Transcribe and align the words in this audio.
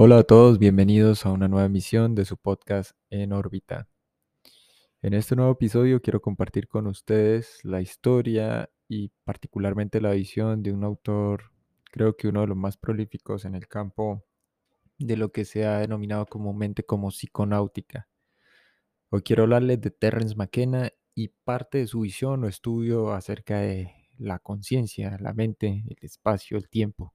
Hola 0.00 0.18
a 0.18 0.22
todos, 0.22 0.60
bienvenidos 0.60 1.26
a 1.26 1.30
una 1.32 1.48
nueva 1.48 1.66
emisión 1.66 2.14
de 2.14 2.24
su 2.24 2.36
podcast 2.36 2.92
En 3.10 3.32
órbita. 3.32 3.88
En 5.02 5.12
este 5.12 5.34
nuevo 5.34 5.50
episodio 5.50 6.00
quiero 6.00 6.22
compartir 6.22 6.68
con 6.68 6.86
ustedes 6.86 7.58
la 7.64 7.80
historia 7.80 8.70
y 8.86 9.10
particularmente 9.24 10.00
la 10.00 10.12
visión 10.12 10.62
de 10.62 10.70
un 10.70 10.84
autor, 10.84 11.50
creo 11.90 12.16
que 12.16 12.28
uno 12.28 12.42
de 12.42 12.46
los 12.46 12.56
más 12.56 12.76
prolíficos 12.76 13.44
en 13.44 13.56
el 13.56 13.66
campo 13.66 14.24
de 14.98 15.16
lo 15.16 15.32
que 15.32 15.44
se 15.44 15.66
ha 15.66 15.80
denominado 15.80 16.26
comúnmente 16.26 16.84
como 16.84 17.08
psiconáutica. 17.08 18.08
Hoy 19.10 19.22
quiero 19.22 19.42
hablarles 19.42 19.80
de 19.80 19.90
Terrence 19.90 20.36
McKenna 20.36 20.92
y 21.16 21.26
parte 21.42 21.78
de 21.78 21.88
su 21.88 22.02
visión 22.02 22.44
o 22.44 22.46
estudio 22.46 23.10
acerca 23.10 23.58
de 23.62 24.08
la 24.16 24.38
conciencia, 24.38 25.16
la 25.18 25.34
mente, 25.34 25.82
el 25.88 25.96
espacio, 26.02 26.56
el 26.56 26.68
tiempo 26.68 27.14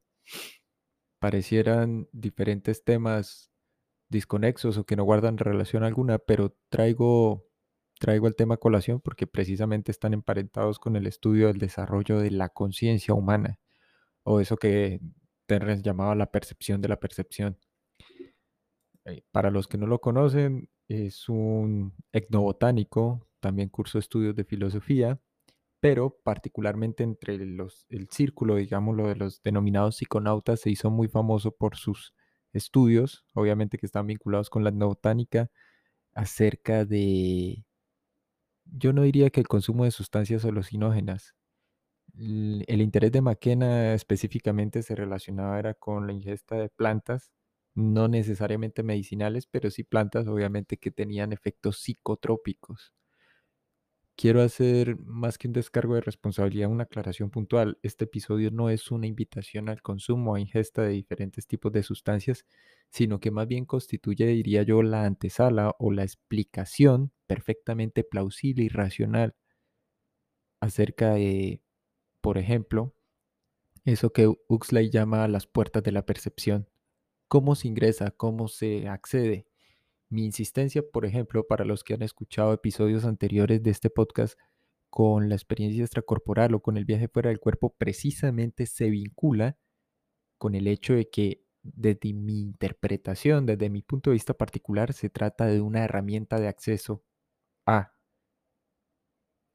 parecieran 1.24 2.10
diferentes 2.12 2.84
temas 2.84 3.50
disconexos 4.10 4.78
o 4.78 4.86
que 4.86 4.98
no 4.98 5.06
guardan 5.06 5.38
relación 5.38 5.86
alguna, 5.86 6.18
pero 6.18 6.54
traigo, 6.68 7.48
traigo 7.98 8.28
el 8.28 8.36
tema 8.36 8.58
colación 8.58 9.00
porque 9.00 9.26
precisamente 9.26 9.90
están 9.90 10.14
emparentados 10.14 10.80
con 10.80 10.98
el 10.98 11.08
estudio 11.08 11.48
del 11.48 11.60
desarrollo 11.60 12.20
de 12.20 12.30
la 12.30 12.50
conciencia 12.50 13.14
humana, 13.14 13.62
o 14.24 14.42
eso 14.42 14.58
que 14.58 15.00
Terrence 15.46 15.82
llamaba 15.82 16.14
la 16.14 16.30
percepción 16.30 16.82
de 16.82 16.90
la 16.90 17.00
percepción. 17.00 17.58
Eh, 19.06 19.24
para 19.32 19.50
los 19.50 19.70
que 19.70 19.78
no 19.78 19.88
lo 19.88 20.02
conocen, 20.02 20.68
es 20.90 21.30
un 21.30 21.94
etnobotánico, 22.12 23.30
también 23.40 23.70
curso 23.70 23.98
estudios 23.98 24.36
de 24.36 24.44
filosofía, 24.44 25.22
pero 25.84 26.18
particularmente 26.24 27.04
entre 27.04 27.38
los, 27.46 27.86
el 27.90 28.08
círculo, 28.10 28.56
digámoslo, 28.56 29.10
de 29.10 29.18
los 29.18 29.44
denominados 29.44 29.98
psiconautas, 29.98 30.62
se 30.62 30.70
hizo 30.70 30.90
muy 30.90 31.10
famoso 31.10 31.52
por 31.52 31.76
sus 31.76 32.14
estudios, 32.54 33.26
obviamente 33.34 33.78
que 33.78 33.86
están 33.86 34.08
vinculados 34.08 34.50
con 34.50 34.64
la 34.64 34.70
etnobotánica, 34.70 35.52
acerca 36.14 36.86
de, 36.86 37.66
yo 38.66 38.94
no 38.94 39.04
diría 39.04 39.30
que 39.30 39.42
el 39.42 39.48
consumo 39.48 39.84
de 39.84 39.92
sustancias 39.92 40.46
alucinógenas. 40.46 41.36
El 42.16 42.82
interés 42.82 43.12
de 43.12 43.22
McKenna 43.22 43.94
específicamente 43.94 44.84
se 44.84 44.96
relacionaba 44.96 45.60
era 45.60 45.74
con 45.74 46.08
la 46.08 46.14
ingesta 46.14 46.56
de 46.56 46.70
plantas, 46.70 47.32
no 47.76 48.08
necesariamente 48.08 48.84
medicinales, 48.84 49.48
pero 49.48 49.70
sí 49.72 49.84
plantas 49.84 50.28
obviamente 50.28 50.78
que 50.78 50.92
tenían 50.92 51.34
efectos 51.34 51.80
psicotrópicos. 51.82 52.94
Quiero 54.16 54.42
hacer 54.42 54.98
más 55.00 55.38
que 55.38 55.48
un 55.48 55.54
descargo 55.54 55.96
de 55.96 56.02
responsabilidad, 56.02 56.70
una 56.70 56.84
aclaración 56.84 57.32
puntual. 57.32 57.80
Este 57.82 58.06
episodio 58.06 58.52
no 58.52 58.70
es 58.70 58.92
una 58.92 59.08
invitación 59.08 59.70
al 59.70 59.82
consumo 59.82 60.34
o 60.34 60.38
ingesta 60.38 60.84
de 60.84 60.90
diferentes 60.90 61.48
tipos 61.48 61.72
de 61.72 61.82
sustancias, 61.84 62.46
sino 62.92 63.20
que 63.20 63.32
más 63.32 63.48
bien 63.48 63.66
constituye, 63.66 64.28
diría 64.28 64.62
yo, 64.64 64.84
la 64.84 65.06
antesala 65.06 65.76
o 65.80 65.92
la 65.92 66.04
explicación 66.04 67.12
perfectamente 67.28 68.04
plausible 68.04 68.64
y 68.64 68.70
racional 68.70 69.36
acerca 70.62 71.14
de, 71.14 71.62
por 72.22 72.38
ejemplo, 72.38 72.96
eso 73.86 74.14
que 74.14 74.28
Huxley 74.48 74.90
llama 74.90 75.28
las 75.28 75.48
puertas 75.48 75.84
de 75.84 75.92
la 75.94 76.06
percepción. 76.06 76.70
¿Cómo 77.30 77.56
se 77.56 77.68
ingresa? 77.70 78.12
¿Cómo 78.12 78.48
se 78.48 78.88
accede? 78.90 79.48
Mi 80.14 80.26
insistencia, 80.26 80.84
por 80.88 81.08
ejemplo, 81.08 81.48
para 81.48 81.66
los 81.66 81.84
que 81.84 81.96
han 81.96 82.04
escuchado 82.04 82.54
episodios 82.54 83.04
anteriores 83.04 83.64
de 83.64 83.72
este 83.72 83.90
podcast 83.90 84.40
con 84.92 85.28
la 85.28 85.34
experiencia 85.34 85.84
extracorporal 85.84 86.54
o 86.54 86.62
con 86.62 86.78
el 86.78 86.86
viaje 86.86 87.08
fuera 87.08 87.30
del 87.30 87.40
cuerpo, 87.40 87.74
precisamente 87.80 88.68
se 88.68 88.92
vincula 88.92 89.58
con 90.38 90.54
el 90.54 90.68
hecho 90.68 90.94
de 90.94 91.10
que 91.10 91.44
desde 91.64 92.14
mi 92.14 92.42
interpretación, 92.42 93.48
desde 93.48 93.72
mi 93.72 93.82
punto 93.82 94.12
de 94.12 94.14
vista 94.14 94.36
particular, 94.36 94.94
se 94.94 95.10
trata 95.10 95.48
de 95.48 95.62
una 95.62 95.84
herramienta 95.84 96.40
de 96.40 96.48
acceso 96.48 97.04
a 97.66 97.96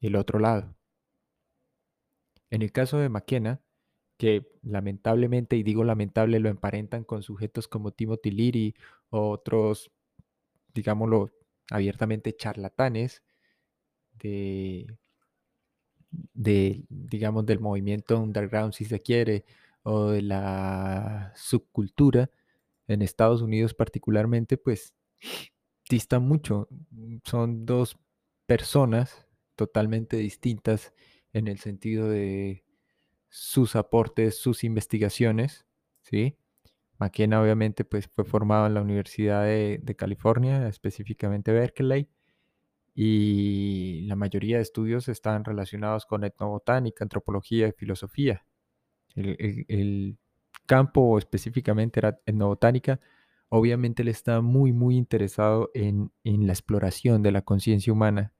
el 0.01 0.17
otro 0.17 0.41
lado. 0.41 0.77
En 2.51 2.63
el 2.63 2.73
caso 2.73 2.99
de 2.99 3.09
McKenna, 3.09 3.63
que 4.19 4.51
lamentablemente, 4.63 5.55
y 5.55 5.63
digo 5.63 5.85
lamentable, 5.85 6.41
lo 6.41 6.49
emparentan 6.49 7.05
con 7.05 7.23
sujetos 7.23 7.69
como 7.69 7.93
Timothy 7.93 8.33
Leary 8.33 8.75
o 9.11 9.31
otros 9.31 9.93
digámoslo 10.79 11.33
abiertamente, 11.71 12.37
charlatanes 12.37 13.23
de, 14.13 14.97
de, 16.35 16.85
digamos, 16.89 17.45
del 17.47 17.61
movimiento 17.61 18.19
underground, 18.19 18.73
si 18.73 18.85
se 18.85 19.01
quiere, 19.01 19.45
o 19.83 20.11
de 20.11 20.23
la 20.23 21.33
subcultura, 21.37 22.31
en 22.87 23.03
Estados 23.03 23.43
Unidos 23.43 23.75
particularmente, 23.75 24.57
pues 24.57 24.95
dista 25.91 26.21
mucho. 26.21 26.69
Son 27.25 27.67
dos 27.67 27.99
personas 28.47 29.27
totalmente 29.57 30.17
distintas 30.17 30.95
en 31.33 31.49
el 31.49 31.59
sentido 31.59 32.09
de 32.09 32.65
sus 33.29 33.77
aportes, 33.77 34.39
sus 34.39 34.65
investigaciones, 34.65 35.67
¿sí? 36.03 36.39
McKenna 36.99 37.41
obviamente 37.41 37.85
pues, 37.85 38.09
fue 38.09 38.25
formado 38.25 38.67
en 38.67 38.75
la 38.75 38.83
Universidad 38.83 39.45
de, 39.45 39.95
California, 39.97 40.69
específicamente 40.69 41.53
Berkeley, 41.53 42.09
y 42.95 44.03
la 44.09 44.17
mayoría 44.17 44.57
de 44.57 44.63
estudios 44.63 45.09
están 45.09 45.45
relacionados 45.45 46.05
con 46.05 46.25
etnobotánica, 46.25 47.05
antropología 47.05 47.69
y 47.69 47.73
filosofía. 47.73 48.45
El, 49.15 50.19
campo 50.67 51.17
específicamente 51.17 52.01
era 52.01 52.21
etnobotánica. 52.27 53.01
Obviamente 53.49 54.03
él 54.03 54.09
está 54.09 54.43
muy, 54.43 54.73
muy 54.73 54.99
interesado 54.99 55.71
en, 55.73 56.13
la 56.25 56.53
exploración 56.53 57.23
de 57.23 57.33
la 57.33 57.41
conciencia 57.41 57.91
humana. 57.93 58.35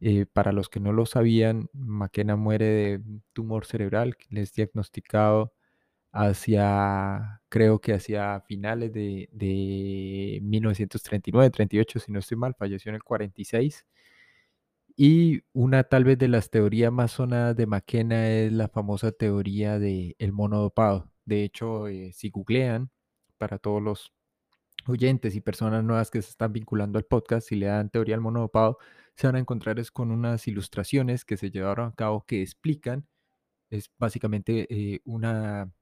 Eh, 0.00 0.26
para 0.26 0.52
los 0.52 0.68
que 0.68 0.80
no 0.80 0.92
lo 0.92 1.06
sabían, 1.06 1.70
McKenna 1.72 2.36
muere 2.36 2.66
de 2.66 3.02
tumor 3.32 3.64
cerebral 3.64 4.18
que 4.18 4.26
le 4.28 4.42
es 4.42 4.52
diagnosticado 4.52 5.55
hacia, 6.16 7.42
creo 7.48 7.80
que 7.80 7.94
hacia 7.94 8.40
finales 8.42 8.92
de, 8.92 10.38
1939, 10.42 11.50
38, 11.50 11.98
si 12.00 12.12
no 12.12 12.18
estoy 12.20 12.36
mal, 12.38 12.54
falleció 12.54 12.90
en 12.90 12.96
el 12.96 13.02
46. 13.04 13.86
Y 14.96 15.42
una 15.52 15.84
tal 15.84 16.04
vez 16.04 16.18
de 16.18 16.28
las 16.28 16.50
teorías 16.50 16.90
más 16.90 17.12
sonadas 17.12 17.54
de 17.56 17.66
McKenna 17.66 18.30
es 18.30 18.52
la 18.52 18.68
famosa 18.68 19.12
teoría 19.12 19.78
del 19.78 20.14
el 20.18 20.32
mono 20.32 20.58
dopado. 20.60 21.10
De 21.26 21.44
hecho, 21.44 21.88
eh, 21.88 22.12
si 22.12 22.30
googlean, 22.30 22.90
para 23.38 23.58
todos 23.58 23.82
los 23.82 24.12
oyentes 24.86 25.34
y 25.34 25.40
personas 25.40 25.84
nuevas 25.84 26.10
que 26.10 26.22
se 26.22 26.30
están 26.30 26.52
vinculando 26.52 26.98
al 26.98 27.04
podcast, 27.04 27.48
si 27.48 27.56
le 27.56 27.66
dan 27.66 27.90
teoría 27.90 28.14
al 28.14 28.20
mono 28.22 28.40
dopado, 28.40 28.78
se 29.16 29.26
van 29.26 29.36
a 29.36 29.40
encontrar 29.40 29.78
es 29.78 29.90
con 29.90 30.10
unas 30.10 30.46
ilustraciones 30.48 31.24
que 31.24 31.36
se 31.36 31.50
llevaron 31.50 31.88
a 31.88 31.94
cabo 31.94 32.24
que 32.26 32.42
explican, 32.42 33.06
es 33.70 33.90
básicamente 33.98 34.66
eh, 34.70 35.00
una 35.04 35.72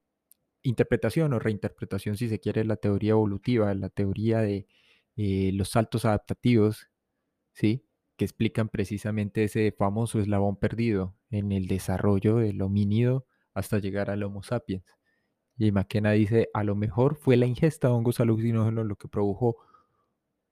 interpretación 0.65 1.33
o 1.33 1.39
reinterpretación, 1.39 2.17
si 2.17 2.29
se 2.29 2.39
quiere, 2.39 2.65
la 2.65 2.75
teoría 2.77 3.11
evolutiva, 3.11 3.73
la 3.73 3.89
teoría 3.89 4.41
de 4.41 4.67
eh, 5.15 5.51
los 5.53 5.69
saltos 5.69 6.05
adaptativos, 6.05 6.89
¿sí? 7.53 7.85
que 8.17 8.25
explican 8.25 8.69
precisamente 8.69 9.43
ese 9.43 9.71
famoso 9.71 10.19
eslabón 10.19 10.57
perdido 10.57 11.15
en 11.29 11.51
el 11.51 11.67
desarrollo 11.67 12.37
del 12.37 12.61
homínido 12.61 13.25
hasta 13.53 13.79
llegar 13.79 14.09
al 14.09 14.23
Homo 14.23 14.43
sapiens. 14.43 14.83
Y 15.57 15.71
McKenna 15.71 16.11
dice, 16.11 16.49
a 16.53 16.63
lo 16.63 16.75
mejor 16.75 17.15
fue 17.15 17.37
la 17.37 17.45
ingesta 17.45 17.87
de 17.87 17.93
hongos 17.93 18.19
alucinógenos 18.19 18.85
lo 18.85 18.95
que 18.97 19.07
produjo 19.07 19.57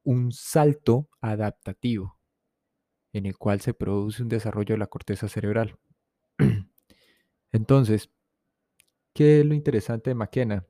un 0.03 0.31
salto 0.31 1.09
adaptativo 1.21 2.17
en 3.13 3.25
el 3.25 3.37
cual 3.37 3.61
se 3.61 3.73
produce 3.73 4.23
un 4.23 4.29
desarrollo 4.29 4.75
de 4.75 4.79
la 4.79 4.87
corteza 4.87 5.27
cerebral. 5.27 5.77
Entonces, 7.51 8.09
¿Qué 9.13 9.39
es 9.39 9.45
lo 9.45 9.53
interesante 9.53 10.09
de 10.09 10.15
McKenna? 10.15 10.65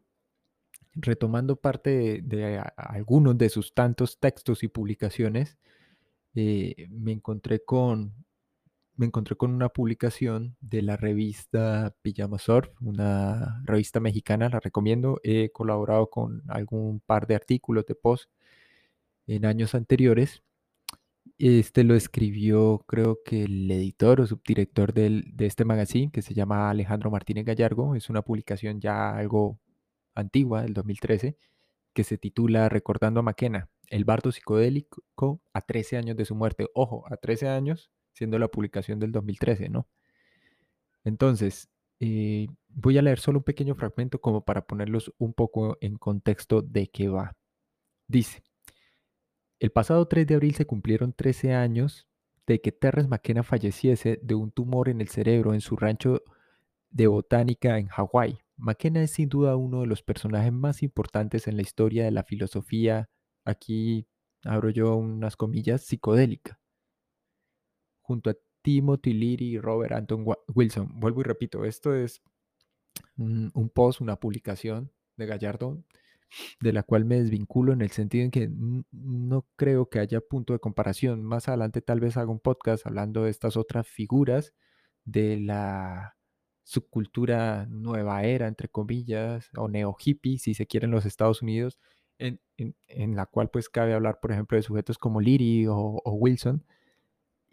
Retomando 0.95 1.55
parte 1.55 2.21
de, 2.23 2.61
algunos 2.75 3.37
de 3.37 3.49
sus 3.49 3.73
tantos 3.73 4.19
textos 4.19 4.63
y 4.63 4.67
publicaciones, 4.67 5.57
eh, 6.35 6.87
me, 6.89 7.13
encontré 7.13 7.63
con, 7.63 8.13
me 8.95 9.05
encontré 9.05 9.35
con 9.37 9.53
una 9.53 9.69
publicación 9.69 10.57
de 10.61 10.81
la 10.81 10.97
revista 10.97 11.95
Pijama 12.01 12.37
Surf, 12.37 12.69
una 12.81 13.61
revista 13.65 13.99
mexicana, 13.99 14.49
la 14.49 14.59
recomiendo. 14.59 15.19
He 15.23 15.51
colaborado 15.51 16.09
con 16.09 16.43
algún 16.49 16.99
par 16.99 17.27
de 17.27 17.35
artículos 17.35 17.85
de 17.85 17.95
post 17.95 18.29
en 19.27 19.45
años 19.45 19.73
anteriores 19.75 20.43
este 21.47 21.83
lo 21.83 21.95
escribió, 21.95 22.83
creo 22.87 23.19
que 23.25 23.43
el 23.43 23.69
editor 23.69 24.21
o 24.21 24.27
subdirector 24.27 24.93
de 24.93 25.23
este 25.39 25.65
magazine, 25.65 26.11
que 26.11 26.21
se 26.21 26.33
llama 26.33 26.69
Alejandro 26.69 27.11
Martínez 27.11 27.45
Gallargo. 27.45 27.95
Es 27.95 28.09
una 28.09 28.21
publicación 28.21 28.79
ya 28.79 29.15
algo 29.15 29.59
antigua, 30.15 30.61
del 30.63 30.73
2013, 30.73 31.37
que 31.93 32.03
se 32.03 32.17
titula 32.17 32.69
Recordando 32.69 33.19
a 33.19 33.23
Maquena, 33.23 33.69
el 33.89 34.05
bardo 34.05 34.31
psicodélico 34.31 35.41
a 35.53 35.61
13 35.61 35.97
años 35.97 36.17
de 36.17 36.25
su 36.25 36.35
muerte. 36.35 36.67
Ojo, 36.73 37.05
a 37.11 37.17
13 37.17 37.49
años, 37.49 37.91
siendo 38.13 38.39
la 38.39 38.47
publicación 38.47 38.99
del 38.99 39.11
2013, 39.11 39.69
¿no? 39.69 39.87
Entonces, 41.03 41.69
eh, 41.99 42.47
voy 42.69 42.97
a 42.97 43.01
leer 43.01 43.19
solo 43.19 43.39
un 43.39 43.43
pequeño 43.43 43.75
fragmento 43.75 44.21
como 44.21 44.45
para 44.45 44.65
ponerlos 44.65 45.13
un 45.17 45.33
poco 45.33 45.77
en 45.81 45.97
contexto 45.97 46.61
de 46.61 46.87
qué 46.87 47.09
va. 47.09 47.35
Dice, 48.07 48.43
el 49.63 49.71
pasado 49.71 50.05
3 50.09 50.27
de 50.27 50.35
abril 50.35 50.55
se 50.55 50.65
cumplieron 50.65 51.13
13 51.13 51.53
años 51.53 52.05
de 52.45 52.59
que 52.59 52.73
Terrence 52.73 53.07
McKenna 53.07 53.43
falleciese 53.43 54.19
de 54.21 54.35
un 54.35 54.51
tumor 54.51 54.89
en 54.89 54.99
el 54.99 55.07
cerebro 55.07 55.53
en 55.53 55.61
su 55.61 55.77
rancho 55.77 56.21
de 56.89 57.07
botánica 57.07 57.79
en 57.79 57.87
Hawái. 57.87 58.39
McKenna 58.57 59.01
es 59.03 59.11
sin 59.11 59.29
duda 59.29 59.55
uno 59.55 59.79
de 59.79 59.87
los 59.87 60.03
personajes 60.03 60.51
más 60.51 60.83
importantes 60.83 61.47
en 61.47 61.55
la 61.55 61.61
historia 61.61 62.03
de 62.03 62.11
la 62.11 62.25
filosofía, 62.25 63.09
aquí 63.45 64.05
abro 64.43 64.69
yo 64.69 64.97
unas 64.97 65.37
comillas, 65.37 65.83
psicodélica, 65.83 66.59
junto 68.01 68.31
a 68.31 68.35
Timothy 68.63 69.13
Leary 69.13 69.45
y 69.45 69.59
Robert 69.59 69.93
Anton 69.93 70.25
Wilson. 70.53 70.99
Vuelvo 70.99 71.21
y 71.21 71.23
repito, 71.23 71.63
esto 71.63 71.95
es 71.95 72.21
un, 73.15 73.49
un 73.53 73.69
post, 73.69 74.01
una 74.01 74.17
publicación 74.17 74.91
de 75.15 75.25
Gallardo 75.25 75.81
de 76.59 76.73
la 76.73 76.83
cual 76.83 77.05
me 77.05 77.19
desvinculo 77.19 77.73
en 77.73 77.81
el 77.81 77.91
sentido 77.91 78.25
en 78.25 78.31
que 78.31 78.49
no 78.91 79.47
creo 79.55 79.89
que 79.89 79.99
haya 79.99 80.21
punto 80.21 80.53
de 80.53 80.59
comparación. 80.59 81.23
Más 81.23 81.47
adelante 81.47 81.81
tal 81.81 81.99
vez 81.99 82.17
haga 82.17 82.31
un 82.31 82.39
podcast 82.39 82.85
hablando 82.85 83.23
de 83.23 83.31
estas 83.31 83.57
otras 83.57 83.87
figuras 83.87 84.53
de 85.05 85.39
la 85.39 86.15
subcultura 86.63 87.65
nueva 87.69 88.23
era, 88.23 88.47
entre 88.47 88.69
comillas, 88.69 89.49
o 89.57 89.67
neo 89.67 89.95
hippie, 89.99 90.39
si 90.39 90.53
se 90.53 90.65
quiere, 90.65 90.85
en 90.85 90.91
los 90.91 91.05
Estados 91.05 91.41
Unidos, 91.41 91.77
en, 92.17 92.39
la 93.15 93.25
cual 93.25 93.49
pues 93.49 93.69
cabe 93.69 93.93
hablar, 93.93 94.19
por 94.21 94.31
ejemplo, 94.31 94.55
de 94.55 94.63
sujetos 94.63 94.97
como 94.97 95.19
Leary 95.21 95.67
o 95.67 96.01
Wilson, 96.05 96.63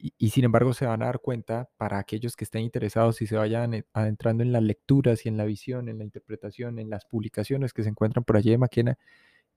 y, 0.00 0.30
sin 0.30 0.44
embargo 0.44 0.72
se 0.72 0.86
van 0.86 1.02
a 1.02 1.06
dar 1.06 1.20
cuenta, 1.20 1.68
para 1.76 1.98
aquellos 1.98 2.36
que 2.36 2.44
estén 2.44 2.62
interesados 2.62 3.20
y 3.22 3.26
se 3.26 3.36
vayan 3.36 3.84
adentrando 3.92 4.42
en 4.42 4.52
las 4.52 4.62
lecturas 4.62 5.26
y 5.26 5.28
en 5.28 5.36
la 5.36 5.44
visión, 5.44 5.88
en 5.88 5.98
la 5.98 6.04
interpretación, 6.04 6.78
en 6.78 6.90
las 6.90 7.04
publicaciones 7.04 7.72
que 7.72 7.82
se 7.82 7.90
encuentran 7.90 8.24
por 8.24 8.36
allí 8.36 8.50
de 8.50 8.58
Maquena, 8.58 8.98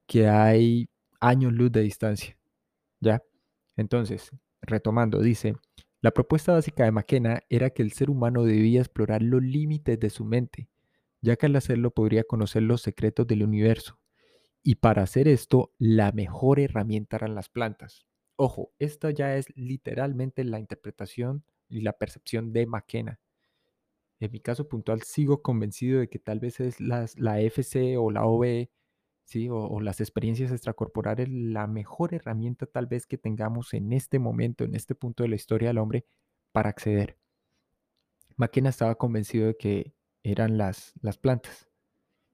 que 0.08 0.28
hay 0.28 0.90
años 1.22 1.54
luz 1.54 1.72
de 1.72 1.82
distancia. 1.82 2.38
¿Ya? 3.00 3.22
Entonces, 3.78 4.32
retomando, 4.62 5.20
dice, 5.22 5.56
la 6.02 6.12
propuesta 6.12 6.54
básica 6.54 6.84
de 6.84 6.92
Maquena 6.92 7.44
era 7.50 7.70
que 7.70 7.82
el 7.82 7.94
ser 7.94 8.10
humano 8.10 8.44
debía 8.44 8.82
explorar 8.82 9.22
los 9.22 9.42
límites 9.42 10.00
de 10.00 10.10
su 10.10 10.26
mente, 10.26 10.70
ya 11.22 11.38
que 11.38 11.46
al 11.46 11.56
hacerlo 11.56 11.92
podría 11.92 12.26
conocer 12.26 12.64
los 12.64 12.82
secretos 12.82 13.26
del 13.28 13.44
universo. 13.44 14.00
Y 14.64 14.76
para 14.76 15.04
hacer 15.04 15.28
esto, 15.28 15.74
la 15.78 16.12
mejor 16.12 16.60
herramienta 16.60 17.18
eran 17.18 17.36
las 17.36 17.50
plantas. 17.50 18.06
Ojo, 18.44 18.74
esta 18.78 19.10
ya 19.10 19.38
es 19.38 19.46
literalmente 19.56 20.44
la 20.44 20.60
interpretación 20.60 21.46
y 21.70 21.80
la 21.80 21.94
percepción 21.94 22.52
de 22.52 22.66
McKenna. 22.66 23.22
En 24.20 24.34
mi 24.34 24.42
caso 24.42 24.68
puntual 24.68 25.02
sigo 25.04 25.42
convencido 25.42 26.02
de 26.02 26.10
que 26.10 26.20
tal 26.20 26.42
vez 26.42 26.60
es 26.60 26.82
las, 26.82 27.18
la 27.18 27.40
FC 27.40 27.96
o 27.96 28.12
la 28.12 28.26
OBE, 28.26 28.70
¿sí? 29.24 29.48
O, 29.50 29.80
las 29.80 30.02
experiencias 30.02 30.52
extracorporales 30.52 31.30
la 31.30 31.68
mejor 31.68 32.14
herramienta 32.14 32.66
tal 32.66 32.86
vez 32.86 33.08
que 33.08 33.18
tengamos 33.18 33.74
en 33.74 33.94
este 33.94 34.20
momento, 34.20 34.66
en 34.66 34.76
este 34.76 34.94
punto 34.94 35.24
de 35.24 35.30
la 35.30 35.36
historia 35.36 35.70
del 35.70 35.78
hombre, 35.78 36.06
para 36.52 36.70
acceder. 36.70 37.18
McKenna 38.36 38.72
estaba 38.72 38.96
convencido 38.96 39.48
de 39.48 39.56
que 39.56 39.96
eran 40.22 40.58
las, 40.58 40.92
las 41.02 41.18
plantas. 41.18 41.70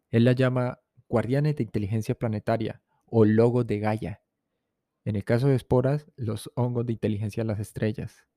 Él 0.10 0.24
la 0.26 0.32
llama 0.32 0.80
guardianes 1.08 1.56
de 1.58 1.66
inteligencia 1.66 2.16
planetaria 2.16 2.82
o 3.06 3.26
logos 3.26 3.68
de 3.68 3.78
Gaia. 3.78 4.24
En 5.06 5.16
el 5.16 5.24
caso 5.24 5.48
de 5.48 5.56
esporas, 5.56 6.12
los 6.16 6.51
hongos 6.56 6.86
de 6.86 6.94
inteligencia 6.94 7.44
de 7.44 7.48
las 7.48 7.60
estrellas. 7.60 8.28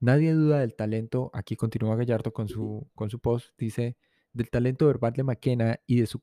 Nadie 0.00 0.32
duda 0.32 0.60
del 0.60 0.74
talento, 0.74 1.30
aquí 1.32 1.56
continúa 1.56 1.96
Gallardo 1.96 2.32
con 2.32 2.48
su, 2.48 2.90
con 2.94 3.10
su 3.10 3.20
post, 3.20 3.50
dice, 3.58 3.96
del 4.32 4.50
talento 4.50 4.86
verbal 4.86 5.12
de 5.12 5.22
McKenna 5.22 5.80
y 5.86 6.00
de 6.00 6.06
su 6.06 6.22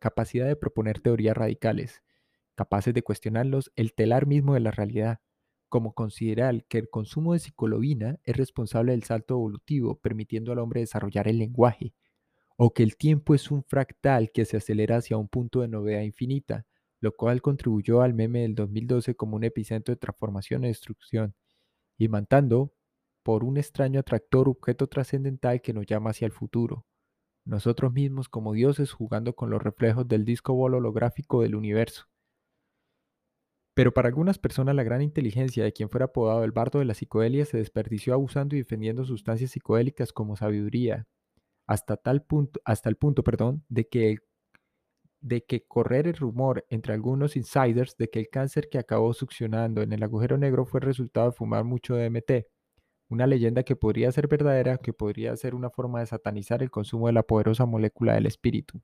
capacidad 0.00 0.46
de 0.46 0.56
proponer 0.56 1.00
teorías 1.00 1.36
radicales, 1.36 2.02
capaces 2.54 2.94
de 2.94 3.02
cuestionarlos 3.02 3.72
el 3.76 3.94
telar 3.94 4.26
mismo 4.26 4.54
de 4.54 4.60
la 4.60 4.70
realidad, 4.70 5.20
como 5.68 5.94
considerar 5.94 6.64
que 6.66 6.78
el 6.78 6.90
consumo 6.90 7.32
de 7.32 7.38
psicolobina 7.38 8.18
es 8.24 8.36
responsable 8.36 8.92
del 8.92 9.04
salto 9.04 9.34
evolutivo, 9.34 9.98
permitiendo 9.98 10.52
al 10.52 10.58
hombre 10.58 10.80
desarrollar 10.80 11.28
el 11.28 11.38
lenguaje, 11.38 11.94
o 12.56 12.74
que 12.74 12.82
el 12.82 12.96
tiempo 12.96 13.34
es 13.34 13.50
un 13.50 13.64
fractal 13.64 14.30
que 14.32 14.44
se 14.44 14.58
acelera 14.58 14.96
hacia 14.96 15.16
un 15.16 15.28
punto 15.28 15.62
de 15.62 15.68
novedad 15.68 16.02
infinita, 16.02 16.66
lo 17.02 17.12
cual 17.16 17.42
contribuyó 17.42 18.00
al 18.00 18.14
meme 18.14 18.42
del 18.42 18.54
2012 18.54 19.16
como 19.16 19.36
un 19.36 19.42
epicentro 19.44 19.92
de 19.92 19.98
transformación 19.98 20.64
y 20.64 20.68
destrucción, 20.68 21.34
y 21.98 22.08
mantando 22.08 22.72
por 23.24 23.42
un 23.42 23.56
extraño 23.56 24.00
atractor 24.00 24.48
objeto 24.48 24.86
trascendental 24.86 25.60
que 25.60 25.72
nos 25.72 25.84
llama 25.84 26.10
hacia 26.10 26.26
el 26.26 26.32
futuro, 26.32 26.86
nosotros 27.44 27.92
mismos 27.92 28.28
como 28.28 28.52
dioses 28.52 28.92
jugando 28.92 29.34
con 29.34 29.50
los 29.50 29.60
reflejos 29.60 30.06
del 30.06 30.24
disco 30.24 30.54
holográfico 30.54 31.42
del 31.42 31.56
universo. 31.56 32.06
Pero 33.74 33.92
para 33.92 34.06
algunas 34.06 34.38
personas 34.38 34.76
la 34.76 34.84
gran 34.84 35.02
inteligencia 35.02 35.64
de 35.64 35.72
quien 35.72 35.90
fuera 35.90 36.06
apodado 36.06 36.44
el 36.44 36.52
bardo 36.52 36.78
de 36.78 36.84
la 36.84 36.94
psicodelia 36.94 37.44
se 37.44 37.56
desperdició 37.56 38.14
abusando 38.14 38.54
y 38.54 38.58
defendiendo 38.58 39.04
sustancias 39.04 39.50
psicodélicas 39.50 40.12
como 40.12 40.36
sabiduría, 40.36 41.08
hasta 41.66 41.96
tal 41.96 42.22
punto, 42.22 42.60
hasta 42.64 42.88
el 42.88 42.96
punto, 42.96 43.24
perdón, 43.24 43.64
de 43.68 43.88
que 43.88 44.10
el 44.10 44.20
de 45.22 45.44
que 45.44 45.64
correr 45.64 46.08
el 46.08 46.14
rumor 46.14 46.66
entre 46.68 46.92
algunos 46.92 47.36
insiders 47.36 47.96
de 47.96 48.10
que 48.10 48.18
el 48.18 48.28
cáncer 48.28 48.68
que 48.68 48.78
acabó 48.78 49.14
succionando 49.14 49.80
en 49.82 49.92
el 49.92 50.02
agujero 50.02 50.36
negro 50.36 50.66
fue 50.66 50.80
resultado 50.80 51.30
de 51.30 51.36
fumar 51.36 51.64
mucho 51.64 51.96
DMT. 51.96 52.46
Una 53.08 53.26
leyenda 53.26 53.62
que 53.62 53.76
podría 53.76 54.10
ser 54.12 54.26
verdadera, 54.28 54.78
que 54.78 54.92
podría 54.92 55.36
ser 55.36 55.54
una 55.54 55.70
forma 55.70 56.00
de 56.00 56.06
satanizar 56.06 56.62
el 56.62 56.70
consumo 56.70 57.06
de 57.06 57.12
la 57.14 57.22
poderosa 57.22 57.66
molécula 57.66 58.14
del 58.14 58.26
espíritu. 58.26 58.82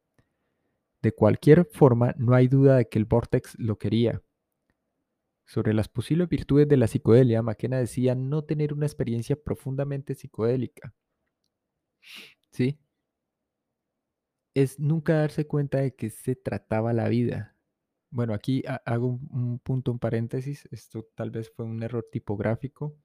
De 1.02 1.12
cualquier 1.12 1.64
forma, 1.64 2.14
no 2.19 2.35
hay 2.35 2.49
duda 2.49 2.76
de 2.76 2.88
que 2.88 2.99
el 2.99 3.05
Vortex 3.05 3.58
lo 3.58 3.79
quería. 3.79 4.23
Sobre 5.46 5.73
las 5.73 5.88
posibles 5.88 6.29
virtudes 6.29 6.69
de 6.69 6.76
la 6.76 6.87
psicodelia, 6.87 7.43
McKenna 7.43 7.79
decía 7.79 8.14
no 8.14 8.44
tener 8.44 8.73
una 8.73 8.87
experiencia 8.87 9.34
profundamente 9.34 10.14
psicodélica. 10.14 10.94
¿Sí? 12.50 12.79
Es 14.62 14.81
nunca 14.81 15.14
darse 15.14 15.46
cuenta 15.46 15.78
de 15.78 15.94
que 15.94 16.10
se 16.10 16.34
trataba 16.34 16.93
la 16.93 17.08
vida. 17.08 17.56
Bueno, 18.10 18.34
aquí 18.34 18.64
hago 18.84 19.20
un, 19.31 19.60
punto, 19.60 19.93
un 19.93 19.99
paréntesis, 19.99 20.69
esto 20.72 21.06
tal 21.14 21.31
vez 21.31 21.50
fue 21.55 21.64
un 21.64 21.82
error 21.82 22.06
tipográfico. 22.10 22.96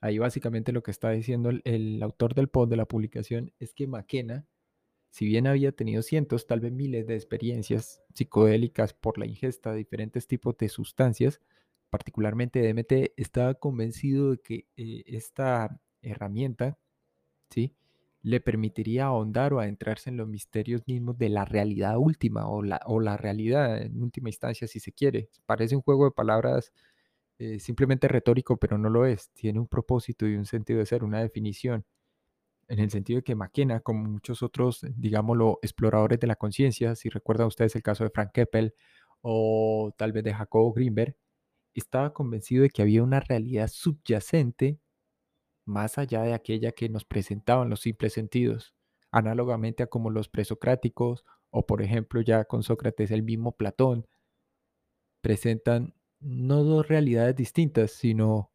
Ahí 0.00 0.18
básicamente 0.18 0.72
lo 0.72 0.82
que 0.82 0.92
está 0.92 1.10
diciendo 1.10 1.50
el, 1.64 2.02
autor 2.02 2.34
del 2.34 2.48
post 2.48 2.70
de 2.70 2.76
la 2.76 2.86
publicación 2.86 3.52
es 3.58 3.74
que 3.74 3.86
McKenna, 3.86 4.46
si 5.10 5.26
bien 5.26 5.46
había 5.46 5.72
tenido 5.72 6.02
cientos, 6.02 6.46
tal 6.46 6.60
vez 6.60 6.72
miles 6.72 7.06
de 7.06 7.16
experiencias 7.16 8.02
psicodélicas 8.14 8.94
por 8.94 9.18
la 9.18 9.26
ingesta 9.26 9.72
de 9.72 9.78
diferentes 9.78 10.26
tipos 10.28 10.56
de 10.58 10.68
sustancias, 10.68 11.40
particularmente 11.90 12.60
DMT, 12.60 13.14
estaba 13.16 13.54
convencido 13.54 14.32
de 14.32 14.38
que 14.38 14.68
eh, 14.76 15.02
esta 15.06 15.80
herramienta, 16.02 16.78
¿sí? 17.50 17.76
Le 18.22 18.40
permitiría 18.40 19.06
ahondar 19.06 19.52
o 19.54 19.60
adentrarse 19.60 20.10
en 20.10 20.16
los 20.16 20.28
misterios 20.28 20.82
mismos 20.86 21.16
de 21.18 21.30
la 21.30 21.44
realidad 21.44 21.96
última 21.98 22.48
o 22.48 22.62
la, 22.62 22.80
o 22.86 23.00
la 23.00 23.16
realidad 23.16 23.80
en 23.80 24.02
última 24.02 24.28
instancia, 24.28 24.68
si 24.68 24.80
se 24.80 24.92
quiere. 24.92 25.30
Parece 25.46 25.76
un 25.76 25.82
juego 25.82 26.04
de 26.04 26.10
palabras 26.12 26.72
eh, 27.38 27.58
simplemente 27.60 28.08
retórico, 28.08 28.58
pero 28.58 28.78
no 28.78 28.90
lo 28.90 29.06
es. 29.06 29.30
Tiene 29.30 29.60
un 29.60 29.68
propósito 29.68 30.26
y 30.28 30.36
un 30.36 30.44
sentido 30.46 30.80
de 30.80 30.86
ser, 30.86 31.04
una 31.04 31.20
definición. 31.20 31.86
En 32.68 32.80
el 32.80 32.90
sentido 32.90 33.18
de 33.18 33.24
que 33.24 33.34
McKenna, 33.34 33.80
como 33.80 34.04
muchos 34.04 34.42
otros, 34.42 34.86
digámoslo, 34.96 35.58
exploradores 35.62 36.20
de 36.20 36.26
la 36.28 36.36
conciencia, 36.36 36.94
si 36.96 37.08
recuerdan 37.08 37.48
ustedes 37.48 37.74
el 37.76 37.82
caso 37.82 38.04
de 38.04 38.10
Frank 38.10 38.32
Keppel 38.32 38.74
o 39.22 39.92
tal 39.96 40.12
vez 40.12 40.24
de 40.24 40.34
Jacobo 40.34 40.72
Greenberg, 40.72 41.16
estaba 41.74 42.12
convencido 42.12 42.62
de 42.62 42.70
que 42.70 42.82
había 42.82 43.02
una 43.02 43.20
realidad 43.20 43.68
subyacente 43.68 44.78
más 45.70 45.96
allá 45.98 46.22
de 46.22 46.34
aquella 46.34 46.72
que 46.72 46.88
nos 46.88 47.04
presentaban 47.04 47.70
los 47.70 47.80
simples 47.80 48.12
sentidos, 48.12 48.74
análogamente 49.10 49.82
a 49.82 49.86
como 49.86 50.10
los 50.10 50.28
presocráticos 50.28 51.24
o 51.50 51.66
por 51.66 51.82
ejemplo 51.82 52.20
ya 52.20 52.44
con 52.44 52.62
Sócrates 52.62 53.10
el 53.10 53.22
mismo 53.22 53.56
Platón, 53.56 54.06
presentan 55.20 55.94
no 56.20 56.64
dos 56.64 56.88
realidades 56.88 57.36
distintas, 57.36 57.92
sino 57.92 58.50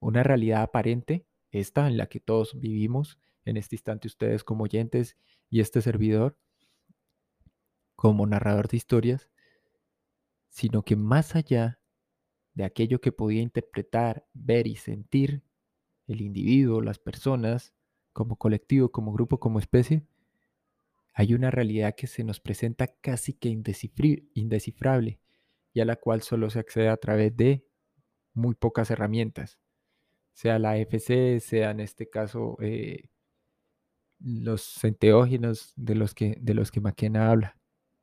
una 0.00 0.22
realidad 0.22 0.62
aparente, 0.62 1.26
esta 1.50 1.86
en 1.86 1.96
la 1.96 2.06
que 2.06 2.20
todos 2.20 2.58
vivimos, 2.58 3.18
en 3.44 3.56
este 3.56 3.76
instante 3.76 4.08
ustedes 4.08 4.44
como 4.44 4.64
oyentes 4.64 5.16
y 5.48 5.60
este 5.60 5.80
servidor, 5.80 6.36
como 7.94 8.26
narrador 8.26 8.68
de 8.68 8.76
historias, 8.76 9.30
sino 10.48 10.82
que 10.82 10.96
más 10.96 11.34
allá 11.36 11.80
de 12.54 12.64
aquello 12.64 13.00
que 13.00 13.12
podía 13.12 13.42
interpretar, 13.42 14.26
ver 14.32 14.66
y 14.66 14.76
sentir 14.76 15.42
el 16.06 16.20
individuo, 16.20 16.80
las 16.80 16.98
personas, 16.98 17.74
como 18.12 18.36
colectivo, 18.36 18.90
como 18.90 19.12
grupo, 19.12 19.38
como 19.40 19.58
especie, 19.58 20.06
hay 21.12 21.34
una 21.34 21.50
realidad 21.50 21.94
que 21.96 22.06
se 22.06 22.24
nos 22.24 22.40
presenta 22.40 22.86
casi 22.86 23.32
que 23.32 23.48
indescifrable 23.48 25.18
y 25.72 25.80
a 25.80 25.84
la 25.84 25.96
cual 25.96 26.22
solo 26.22 26.50
se 26.50 26.58
accede 26.58 26.88
a 26.88 26.96
través 26.96 27.36
de 27.36 27.66
muy 28.34 28.54
pocas 28.54 28.90
herramientas, 28.90 29.58
sea 30.34 30.58
la 30.58 30.76
FC, 30.76 31.40
sea 31.40 31.70
en 31.70 31.80
este 31.80 32.08
caso 32.08 32.56
eh, 32.60 33.08
los 34.18 34.82
enteógenos 34.84 35.72
de 35.76 35.94
los 35.94 36.14
que, 36.14 36.36
de 36.40 36.54
los 36.54 36.70
que 36.70 36.80
McKenna 36.80 37.30
habla. 37.30 37.58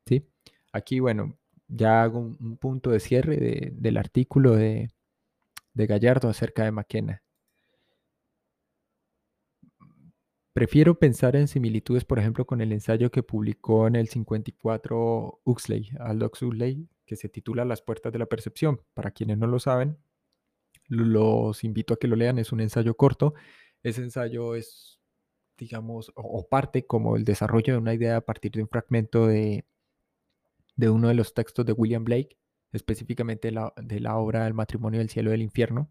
¿sí? 0.06 0.28
Aquí, 0.72 1.00
bueno, 1.00 1.38
ya 1.68 2.04
hago 2.04 2.20
un, 2.20 2.58
punto 2.58 2.92
de 2.92 3.00
cierre 3.00 3.72
del 3.74 3.98
artículo 3.98 4.56
de, 4.56 4.90
de 5.74 5.88
Gallardo 5.88 6.30
acerca 6.30 6.64
de 6.64 6.72
McKenna. 6.72 7.23
Prefiero 10.54 11.00
pensar 11.00 11.36
en 11.36 11.48
similitudes, 11.48 12.06
por 12.06 12.20
ejemplo, 12.20 12.46
con 12.46 12.62
el 12.62 12.72
ensayo 12.72 13.10
que 13.10 13.24
publicó 13.24 13.88
en 13.88 13.96
el 13.96 14.08
54 14.08 15.42
Huxley, 15.44 15.90
Aldous 16.00 16.44
Huxley, 16.44 16.88
que 17.08 17.16
se 17.16 17.28
titula 17.28 17.66
Las 17.66 17.82
puertas 17.82 18.14
de 18.14 18.20
la 18.20 18.28
percepción. 18.28 18.80
Para 18.94 19.10
quienes 19.10 19.40
no 19.40 19.48
lo 19.48 19.60
saben, 19.60 19.98
los 20.88 21.64
invito 21.64 21.96
a 21.96 21.98
que 21.98 22.08
lo 22.08 22.16
lean, 22.16 22.38
es 22.38 22.52
un 22.52 22.62
ensayo 22.62 22.96
corto. 22.96 23.34
Ese 23.82 24.04
ensayo 24.04 24.54
es, 24.54 25.00
digamos, 25.58 26.12
o, 26.16 26.48
parte 26.48 26.86
como 26.86 27.16
el 27.16 27.26
desarrollo 27.26 27.74
de 27.74 27.80
una 27.80 27.96
idea 27.96 28.18
a 28.18 28.22
partir 28.22 28.52
de 28.52 28.62
un 28.62 28.70
fragmento 28.70 29.26
de, 29.26 29.66
de 30.76 30.90
uno 30.90 31.08
de 31.08 31.16
los 31.16 31.34
textos 31.34 31.66
de 31.66 31.74
William 31.74 32.04
Blake, 32.04 32.38
específicamente 32.74 33.52
de 33.76 34.00
la 34.00 34.18
obra 34.18 34.46
El 34.46 34.54
matrimonio 34.54 35.00
del 35.00 35.10
cielo 35.10 35.32
y 35.32 35.34
del 35.34 35.42
infierno 35.42 35.90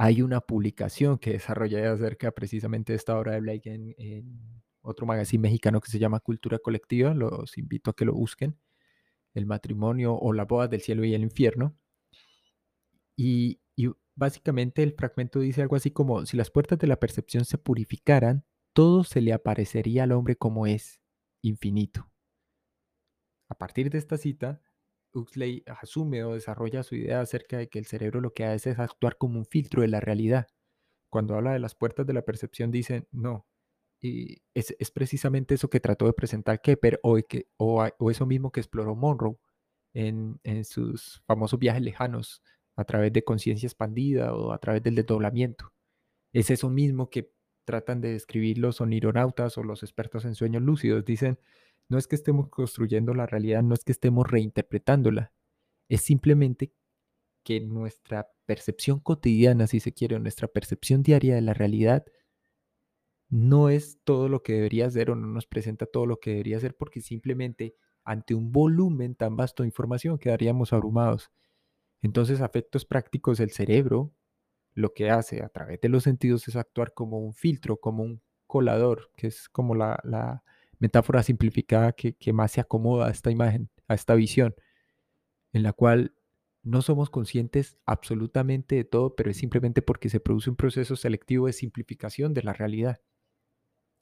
hay 0.00 0.22
una 0.22 0.40
publicación 0.40 1.18
que 1.18 1.32
desarrollé 1.32 1.84
acerca 1.84 2.30
precisamente 2.30 2.92
de 2.92 2.96
esta 2.96 3.18
obra 3.18 3.32
de 3.32 3.40
Blake 3.40 3.74
en, 3.74 4.52
otro 4.80 5.06
magazine 5.06 5.42
mexicano 5.42 5.80
que 5.80 5.90
se 5.90 5.98
llama 5.98 6.20
Cultura 6.20 6.60
Colectiva. 6.60 7.12
Los 7.14 7.58
invito 7.58 7.90
a 7.90 7.96
que 7.96 8.04
lo 8.04 8.14
busquen. 8.14 8.56
El 9.34 9.44
matrimonio 9.44 10.14
o 10.14 10.32
la 10.32 10.44
boda 10.44 10.68
del 10.68 10.82
cielo 10.82 11.04
y 11.04 11.14
el 11.14 11.22
infierno. 11.22 11.76
Y, 13.16 13.60
y 13.74 13.90
básicamente 14.14 14.84
el 14.84 14.92
fragmento 14.92 15.40
dice 15.40 15.62
algo 15.62 15.74
así 15.74 15.90
como, 15.90 16.24
si 16.26 16.36
las 16.36 16.50
puertas 16.52 16.78
de 16.78 16.86
la 16.86 17.00
percepción 17.00 17.44
se 17.44 17.58
purificaran, 17.58 18.44
todo 18.72 19.02
se 19.02 19.20
le 19.20 19.32
aparecería 19.32 20.04
al 20.04 20.12
hombre 20.12 20.36
como 20.36 20.68
es, 20.68 21.00
infinito. 21.42 22.08
A 23.48 23.58
partir 23.58 23.90
de 23.90 23.98
esta 23.98 24.16
cita, 24.16 24.62
Huxley 25.12 25.62
asume 25.66 26.24
o 26.24 26.34
desarrolla 26.34 26.82
su 26.82 26.94
idea 26.94 27.20
acerca 27.20 27.58
de 27.58 27.68
que 27.68 27.78
el 27.78 27.86
cerebro 27.86 28.20
lo 28.20 28.32
que 28.32 28.44
hace 28.44 28.70
es 28.70 28.78
actuar 28.78 29.16
como 29.16 29.38
un 29.38 29.46
filtro 29.46 29.82
de 29.82 29.88
la 29.88 30.00
realidad. 30.00 30.48
Cuando 31.10 31.34
habla 31.34 31.52
de 31.52 31.58
las 31.58 31.74
puertas 31.74 32.06
de 32.06 32.12
la 32.12 32.22
percepción, 32.22 32.70
dice, 32.70 33.06
no, 33.10 33.46
y 34.00 34.42
es, 34.54 34.90
precisamente 34.92 35.54
eso 35.54 35.70
que 35.70 35.80
trató 35.80 36.06
de 36.06 36.12
presentar 36.12 36.60
Kepper 36.60 37.00
o, 37.02 37.16
que, 37.16 37.48
o, 37.56 37.84
eso 38.10 38.26
mismo 38.26 38.52
que 38.52 38.60
exploró 38.60 38.94
Monroe 38.94 39.36
en, 39.92 40.38
en, 40.44 40.64
sus 40.64 41.22
famosos 41.26 41.58
viajes 41.58 41.82
lejanos 41.82 42.42
a 42.76 42.84
través 42.84 43.12
de 43.12 43.24
conciencia 43.24 43.66
expandida 43.66 44.34
o 44.34 44.52
a 44.52 44.58
través 44.58 44.82
del 44.82 44.94
desdoblamiento. 44.94 45.72
Es 46.32 46.50
eso 46.50 46.70
mismo 46.70 47.10
que 47.10 47.32
tratan 47.64 48.00
de 48.00 48.12
describir 48.12 48.58
los 48.58 48.80
onironautas 48.80 49.58
o 49.58 49.64
los 49.64 49.82
expertos 49.82 50.24
en 50.24 50.34
sueños 50.34 50.62
lúcidos. 50.62 51.04
Dicen, 51.04 51.38
no 51.88 51.98
es 51.98 52.06
que 52.06 52.16
estemos 52.16 52.48
construyendo 52.48 53.14
la 53.14 53.26
realidad, 53.26 53.62
no 53.62 53.74
es 53.74 53.84
que 53.84 53.92
estemos 53.92 54.28
reinterpretándola, 54.30 55.32
es 55.88 56.02
simplemente 56.02 56.72
que 57.42 57.60
nuestra 57.60 58.28
percepción 58.46 59.00
cotidiana, 59.00 59.66
si 59.66 59.80
se 59.80 59.92
quiere, 59.92 60.18
nuestra 60.18 60.48
percepción 60.48 61.02
diaria 61.02 61.34
de 61.34 61.40
la 61.42 61.54
realidad, 61.54 62.04
no 63.30 63.68
es 63.68 64.00
todo 64.04 64.28
lo 64.28 64.42
que 64.42 64.54
debería 64.54 64.90
ser 64.90 65.10
o 65.10 65.14
no 65.14 65.26
nos 65.26 65.46
presenta 65.46 65.86
todo 65.86 66.06
lo 66.06 66.18
que 66.18 66.30
debería 66.30 66.60
ser 66.60 66.76
porque 66.76 67.00
simplemente 67.00 67.74
ante 68.04 68.34
un 68.34 68.52
volumen 68.52 69.14
tan 69.14 69.36
vasto 69.36 69.62
de 69.62 69.68
información 69.68 70.18
quedaríamos 70.18 70.72
abrumados. 70.72 71.30
Entonces, 72.00 72.40
afectos 72.40 72.86
prácticos 72.86 73.38
del 73.38 73.50
cerebro, 73.50 74.14
lo 74.72 74.94
que 74.94 75.10
hace 75.10 75.42
a 75.42 75.48
través 75.48 75.80
de 75.80 75.88
los 75.88 76.04
sentidos 76.04 76.48
es 76.48 76.56
actuar 76.56 76.94
como 76.94 77.18
un 77.18 77.34
filtro, 77.34 77.76
como 77.78 78.02
un 78.02 78.22
colador, 78.46 79.10
que 79.16 79.26
es 79.26 79.48
como 79.48 79.74
la, 79.74 80.00
la, 80.04 80.42
metáfora 80.78 81.22
simplificada 81.22 81.92
que, 81.92 82.32
más 82.32 82.52
se 82.52 82.60
acomoda 82.60 83.06
a 83.06 83.10
esta 83.10 83.30
imagen, 83.30 83.70
a 83.88 83.94
esta 83.94 84.14
visión, 84.14 84.54
en 85.52 85.62
la 85.62 85.72
cual 85.72 86.14
no 86.62 86.82
somos 86.82 87.10
conscientes 87.10 87.78
absolutamente 87.86 88.76
de 88.76 88.84
todo, 88.84 89.14
pero 89.14 89.30
es 89.30 89.36
simplemente 89.36 89.82
porque 89.82 90.08
se 90.08 90.20
produce 90.20 90.50
un 90.50 90.56
proceso 90.56 90.96
selectivo 90.96 91.46
de 91.46 91.52
simplificación 91.52 92.34
de 92.34 92.42
la 92.42 92.52
realidad. 92.52 93.00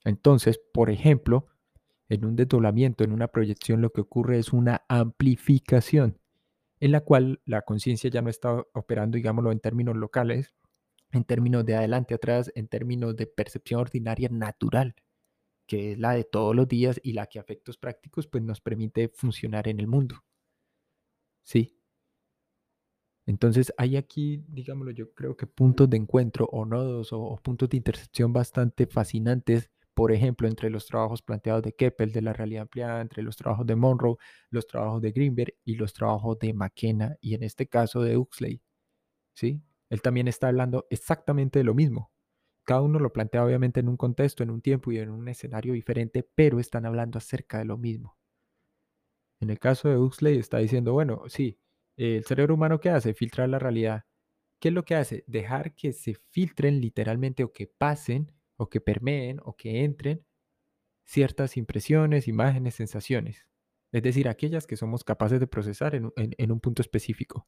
Entonces, 0.03 0.59
por 0.73 0.89
ejemplo, 0.89 1.47
en 2.09 2.25
un 2.25 2.35
desdoblamiento, 2.35 3.03
en 3.03 3.11
una 3.11 3.27
proyección, 3.27 3.81
lo 3.81 3.91
que 3.91 4.01
ocurre 4.01 4.39
es 4.39 4.53
una 4.53 4.83
amplificación, 4.87 6.19
en 6.79 6.91
la 6.91 7.01
cual 7.01 7.41
la 7.45 7.63
conciencia 7.63 8.09
ya 8.09 8.21
no 8.21 8.29
está 8.29 8.63
operando, 8.73 9.15
digámoslo, 9.15 9.51
en 9.51 9.59
términos 9.59 9.95
locales, 9.95 10.53
en 11.11 11.23
términos 11.23 11.65
de 11.65 11.75
adelante, 11.75 12.13
atrás, 12.13 12.51
en 12.55 12.67
términos 12.67 13.15
de 13.15 13.27
percepción 13.27 13.81
ordinaria 13.81 14.29
natural, 14.29 14.95
que 15.67 15.91
es 15.91 15.99
la 15.99 16.13
de 16.13 16.23
todos 16.23 16.55
los 16.55 16.67
días 16.67 16.99
y 17.03 17.13
la 17.13 17.27
que 17.27 17.39
a 17.39 17.41
efectos 17.41 17.77
prácticos 17.77 18.27
pues 18.27 18.43
nos 18.43 18.61
permite 18.61 19.09
funcionar 19.09 19.67
en 19.67 19.79
el 19.79 19.87
mundo. 19.87 20.23
¿Sí? 21.43 21.77
Entonces 23.27 23.73
hay 23.77 23.97
aquí, 23.97 24.43
digámoslo, 24.47 24.91
yo 24.91 25.13
creo 25.13 25.35
que 25.35 25.47
puntos 25.47 25.89
de 25.89 25.97
encuentro 25.97 26.45
o 26.51 26.65
nodos 26.65 27.09
o, 27.11 27.37
puntos 27.43 27.69
de 27.69 27.77
intersección 27.77 28.31
bastante 28.31 28.87
fascinantes, 28.87 29.69
por 29.93 30.13
ejemplo, 30.13 30.47
entre 30.47 30.69
los 30.69 30.85
trabajos 30.85 31.21
planteados 31.21 31.63
de 31.63 31.73
Keppel 31.73 32.13
de 32.13 32.21
la 32.21 32.31
realidad 32.31 32.63
ampliada, 32.63 33.01
entre 33.01 33.23
los 33.23 33.35
trabajos 33.35 33.67
de 33.67 33.75
Monroe, 33.75 34.15
los 34.49 34.65
trabajos 34.65 35.01
de 35.01 35.11
Greenberg 35.11 35.53
y 35.65 35.75
los 35.75 35.93
trabajos 35.93 36.39
de 36.39 36.53
McKenna 36.53 37.17
y 37.19 37.33
en 37.35 37.43
este 37.43 37.67
caso 37.67 38.01
de 38.01 38.17
Huxley. 38.17 38.61
¿Sí? 39.35 39.61
Él 39.89 40.01
también 40.01 40.27
está 40.27 40.47
hablando 40.47 40.87
exactamente 40.89 41.59
de 41.59 41.65
lo 41.65 41.73
mismo. 41.73 42.11
Cada 42.67 42.81
uno 42.81 42.99
lo 42.99 43.13
plantea 43.13 43.45
obviamente 43.45 43.79
en 43.79 43.87
un 43.87 43.95
contexto, 43.95 44.43
en 44.43 44.49
un 44.49 44.61
tiempo 44.61 44.91
y 44.91 44.97
en 44.97 45.09
un 45.09 45.29
escenario 45.29 45.71
diferente, 45.71 46.29
pero 46.35 46.59
están 46.59 46.85
hablando 46.85 47.17
acerca 47.17 47.59
de 47.59 47.63
lo 47.63 47.77
mismo. 47.77 48.17
En 49.39 49.49
el 49.49 49.57
caso 49.57 49.87
de 49.87 49.97
Huxley 49.97 50.37
está 50.37 50.57
diciendo, 50.57 50.91
bueno, 50.91 51.23
sí, 51.29 51.57
el 51.95 52.25
cerebro 52.25 52.55
humano 52.55 52.81
¿qué 52.81 52.89
hace? 52.89 53.13
Filtrar 53.13 53.47
la 53.47 53.57
realidad. 53.57 54.03
¿Qué 54.59 54.67
es 54.67 54.73
lo 54.73 54.83
que 54.83 54.95
hace? 54.95 55.23
Dejar 55.27 55.75
que 55.75 55.93
se 55.93 56.15
filtren 56.29 56.81
literalmente 56.81 57.45
o 57.45 57.53
que 57.53 57.67
pasen 57.67 58.33
o 58.57 58.67
que 58.69 58.81
permeen 58.81 59.39
o 59.45 59.55
que 59.55 59.85
entren 59.85 60.25
ciertas 61.05 61.55
impresiones, 61.55 62.27
imágenes, 62.27 62.75
sensaciones. 62.75 63.47
Es 63.93 64.03
decir, 64.03 64.27
aquellas 64.27 64.67
que 64.67 64.75
somos 64.75 65.05
capaces 65.05 65.39
de 65.39 65.47
procesar 65.47 65.95
en, 65.95 66.11
en 66.17 66.51
un 66.51 66.59
punto 66.59 66.81
específico. 66.81 67.47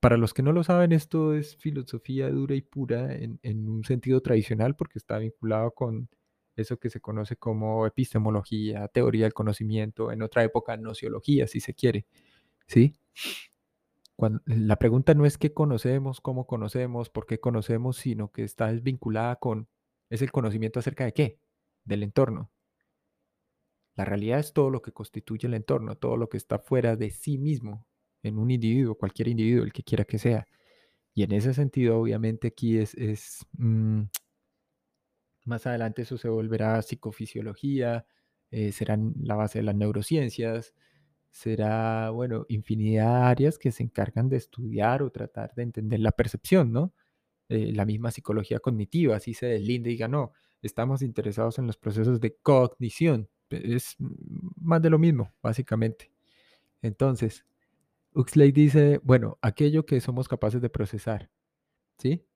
Para 0.00 0.16
los 0.16 0.32
que 0.32 0.42
no 0.42 0.52
lo 0.52 0.64
saben, 0.64 0.92
esto 0.92 1.34
es 1.34 1.56
filosofía 1.56 2.30
dura 2.30 2.54
y 2.54 2.62
pura 2.62 3.14
en, 3.14 3.38
un 3.68 3.84
sentido 3.84 4.22
tradicional 4.22 4.74
porque 4.74 4.98
está 4.98 5.18
vinculado 5.18 5.72
con 5.72 6.08
eso 6.56 6.78
que 6.78 6.88
se 6.88 7.00
conoce 7.00 7.36
como 7.36 7.86
epistemología, 7.86 8.88
teoría 8.88 9.24
del 9.24 9.34
conocimiento, 9.34 10.10
en 10.10 10.22
otra 10.22 10.42
época 10.42 10.76
nociología, 10.78 11.46
si 11.46 11.60
se 11.60 11.74
quiere. 11.74 12.06
¿Sí? 12.66 12.96
la 14.44 14.76
pregunta 14.76 15.14
no 15.14 15.24
es 15.24 15.38
qué 15.38 15.54
conocemos, 15.54 16.20
cómo 16.20 16.46
conocemos, 16.46 17.08
por 17.08 17.24
qué 17.26 17.40
conocemos, 17.40 17.96
sino 17.96 18.30
que 18.30 18.44
está 18.44 18.70
vinculada 18.70 19.36
con, 19.36 19.68
es 20.10 20.20
el 20.20 20.30
conocimiento 20.30 20.78
acerca 20.78 21.04
de 21.04 21.14
qué, 21.14 21.40
del 21.84 22.02
entorno. 22.02 22.50
La 23.96 24.04
realidad 24.04 24.38
es 24.38 24.52
todo 24.52 24.70
lo 24.70 24.82
que 24.82 24.92
constituye 24.92 25.46
el 25.46 25.54
entorno, 25.54 25.96
todo 25.96 26.16
lo 26.18 26.28
que 26.28 26.36
está 26.36 26.58
fuera 26.58 26.96
de 26.96 27.10
sí 27.10 27.38
mismo, 27.38 27.86
en 28.22 28.38
un 28.38 28.50
individuo, 28.50 28.94
cualquier 28.96 29.28
individuo, 29.28 29.64
el 29.64 29.72
que 29.72 29.82
quiera 29.82 30.04
que 30.04 30.18
sea. 30.18 30.46
Y 31.14 31.24
en 31.24 31.32
ese 31.32 31.54
sentido, 31.54 31.98
obviamente 32.00 32.48
aquí 32.48 32.78
es, 32.78 32.94
es 32.94 33.46
mm, 33.58 34.02
más 35.44 35.66
adelante 35.66 36.02
eso 36.02 36.16
se 36.18 36.28
volverá 36.28 36.80
psicofisiología, 36.82 38.06
eh, 38.50 38.72
serán 38.72 39.14
la 39.22 39.36
base 39.36 39.60
de 39.60 39.64
las 39.64 39.74
neurociencias, 39.74 40.74
será, 41.30 42.10
bueno, 42.10 42.46
infinidad 42.48 43.04
de 43.04 43.26
áreas 43.30 43.58
que 43.58 43.72
se 43.72 43.82
encargan 43.82 44.28
de 44.28 44.36
estudiar 44.36 45.02
o 45.02 45.10
tratar 45.10 45.54
de 45.54 45.62
entender 45.62 46.00
la 46.00 46.12
percepción, 46.12 46.72
¿no? 46.72 46.92
Eh, 47.48 47.72
la 47.74 47.84
misma 47.84 48.10
psicología 48.10 48.60
cognitiva, 48.60 49.16
así 49.16 49.34
se 49.34 49.46
deslinde 49.46 49.90
y 49.90 49.94
diga, 49.94 50.08
no, 50.08 50.32
estamos 50.62 51.02
interesados 51.02 51.58
en 51.58 51.66
los 51.66 51.76
procesos 51.76 52.20
de 52.20 52.36
cognición. 52.36 53.28
Es 53.50 53.96
más 53.98 54.80
de 54.82 54.90
lo 54.90 54.98
mismo, 54.98 55.32
básicamente. 55.42 56.12
Entonces, 56.82 57.44
Huxley 58.14 58.52
dice, 58.52 59.00
bueno, 59.02 59.38
aquello 59.40 59.86
que 59.86 60.00
somos 60.00 60.28
capaces 60.28 60.60
de 60.60 60.70
procesar, 60.70 61.30
¿sí? 61.98 62.26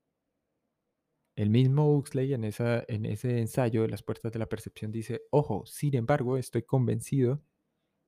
El 1.36 1.50
mismo 1.50 1.96
Huxley 1.96 2.32
en, 2.32 2.44
en 2.44 3.04
ese 3.06 3.40
ensayo 3.40 3.82
de 3.82 3.88
las 3.88 4.02
puertas 4.02 4.32
de 4.32 4.38
la 4.38 4.46
percepción 4.46 4.92
dice, 4.92 5.22
ojo, 5.30 5.66
sin 5.66 5.96
embargo, 5.96 6.36
estoy 6.38 6.62
convencido 6.62 7.42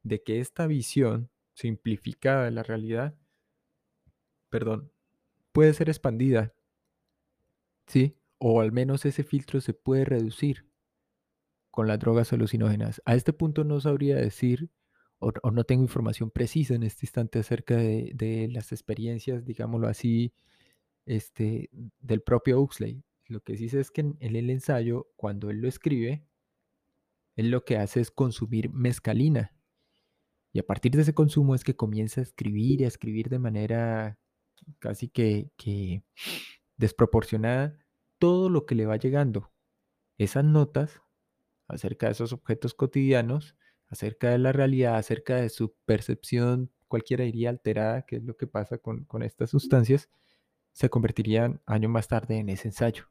de 0.05 0.23
que 0.23 0.39
esta 0.39 0.69
visión 0.69 1.31
simplificada 1.55 2.45
de 2.45 2.53
la 2.53 2.63
realidad, 2.63 3.19
perdón, 4.49 4.93
puede 5.53 5.75
ser 5.75 5.89
expandida, 5.89 6.55
¿sí? 7.89 8.17
O 8.39 8.61
al 8.61 8.71
menos 8.71 9.05
ese 9.05 9.25
filtro 9.25 9.61
se 9.61 9.75
puede 9.75 10.05
reducir 10.05 10.69
con 11.73 11.89
las 11.89 11.99
drogas 11.99 12.33
alucinógenas. 12.33 13.03
A 13.05 13.15
este 13.15 13.33
punto 13.33 13.65
no 13.65 13.81
sabría 13.81 14.17
decir 14.17 14.71
o, 15.19 15.33
no 15.51 15.65
tengo 15.65 15.83
información 15.83 16.31
precisa 16.31 16.75
en 16.75 16.83
este 16.83 17.07
instante 17.07 17.39
acerca 17.39 17.77
de, 17.77 18.49
las 18.51 18.73
experiencias, 18.73 19.45
digámoslo 19.45 19.89
así, 19.89 20.33
este, 21.07 21.71
del 22.01 22.23
propio 22.23 22.61
Huxley. 22.61 23.03
Lo 23.29 23.41
que 23.41 23.57
sí 23.57 23.67
es 23.77 23.91
que 23.91 24.03
en, 24.03 24.17
el 24.21 24.51
ensayo, 24.51 25.09
cuando 25.17 25.51
él 25.51 25.61
lo 25.61 25.69
escribe, 25.69 26.25
él 27.37 27.51
lo 27.51 27.65
que 27.65 27.77
hace 27.77 28.01
es 28.01 28.11
consumir 28.11 28.71
mescalina. 28.71 29.55
Y 30.53 30.59
a 30.59 30.67
partir 30.67 30.93
de 30.93 31.03
ese 31.03 31.15
consumo 31.15 31.55
es 31.55 31.65
que 31.65 31.77
comienza 31.77 32.21
a 32.21 32.25
escribir 32.25 32.81
y 32.81 32.85
a 32.85 32.89
escribir 32.89 33.29
de 33.29 33.39
manera 33.39 34.19
casi 34.79 35.09
que 35.09 35.51
desproporcionada 36.77 37.79
todo 38.19 38.49
lo 38.49 38.65
que 38.67 38.75
le 38.75 38.87
va 38.87 38.97
llegando. 38.97 39.53
Esas 40.19 40.45
notas 40.45 41.03
acerca 41.69 42.07
de 42.07 42.13
esos 42.13 42.33
objetos 42.33 42.75
cotidianos, 42.75 43.57
acerca 43.89 44.31
de 44.31 44.39
la 44.39 44.53
realidad, 44.53 44.97
acerca 44.97 45.37
de 45.37 45.49
su 45.49 45.75
percepción, 45.85 46.71
cualquiera 46.89 47.25
diría 47.25 47.51
alterada, 47.51 48.03
que 48.03 48.17
es 48.17 48.25
lo 48.25 48.37
que 48.37 48.47
pasa 48.47 48.79
con, 48.79 49.05
con 49.05 49.23
estas 49.23 49.51
sustancias, 49.51 50.09
se 50.73 50.91
convertirían 50.91 51.61
años 51.67 51.91
más 51.91 52.09
tarde 52.09 52.37
en 52.39 52.49
ese 52.49 52.69
ensayo. 52.69 53.05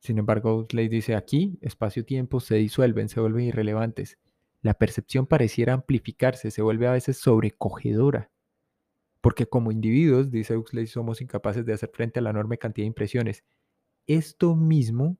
Sin 0.00 0.18
embargo, 0.18 0.66
Ley 0.70 0.88
dice 0.88 1.16
aquí, 1.16 1.58
espacio-tiempo 1.60 2.40
se 2.40 2.56
disuelven, 2.56 3.08
se 3.08 3.20
vuelven 3.20 3.46
irrelevantes. 3.46 4.18
La 4.62 4.74
percepción 4.74 5.26
pareciera 5.26 5.74
amplificarse, 5.74 6.50
se 6.50 6.62
vuelve 6.62 6.86
a 6.86 6.92
veces 6.92 7.18
sobrecogedora. 7.18 8.30
Porque 9.20 9.46
como 9.46 9.72
individuos, 9.72 10.30
dice 10.30 10.56
Huxley, 10.56 10.86
somos 10.86 11.20
incapaces 11.20 11.66
de 11.66 11.72
hacer 11.72 11.90
frente 11.92 12.20
a 12.20 12.22
la 12.22 12.30
enorme 12.30 12.58
cantidad 12.58 12.84
de 12.84 12.88
impresiones. 12.88 13.44
Esto 14.06 14.54
mismo, 14.54 15.18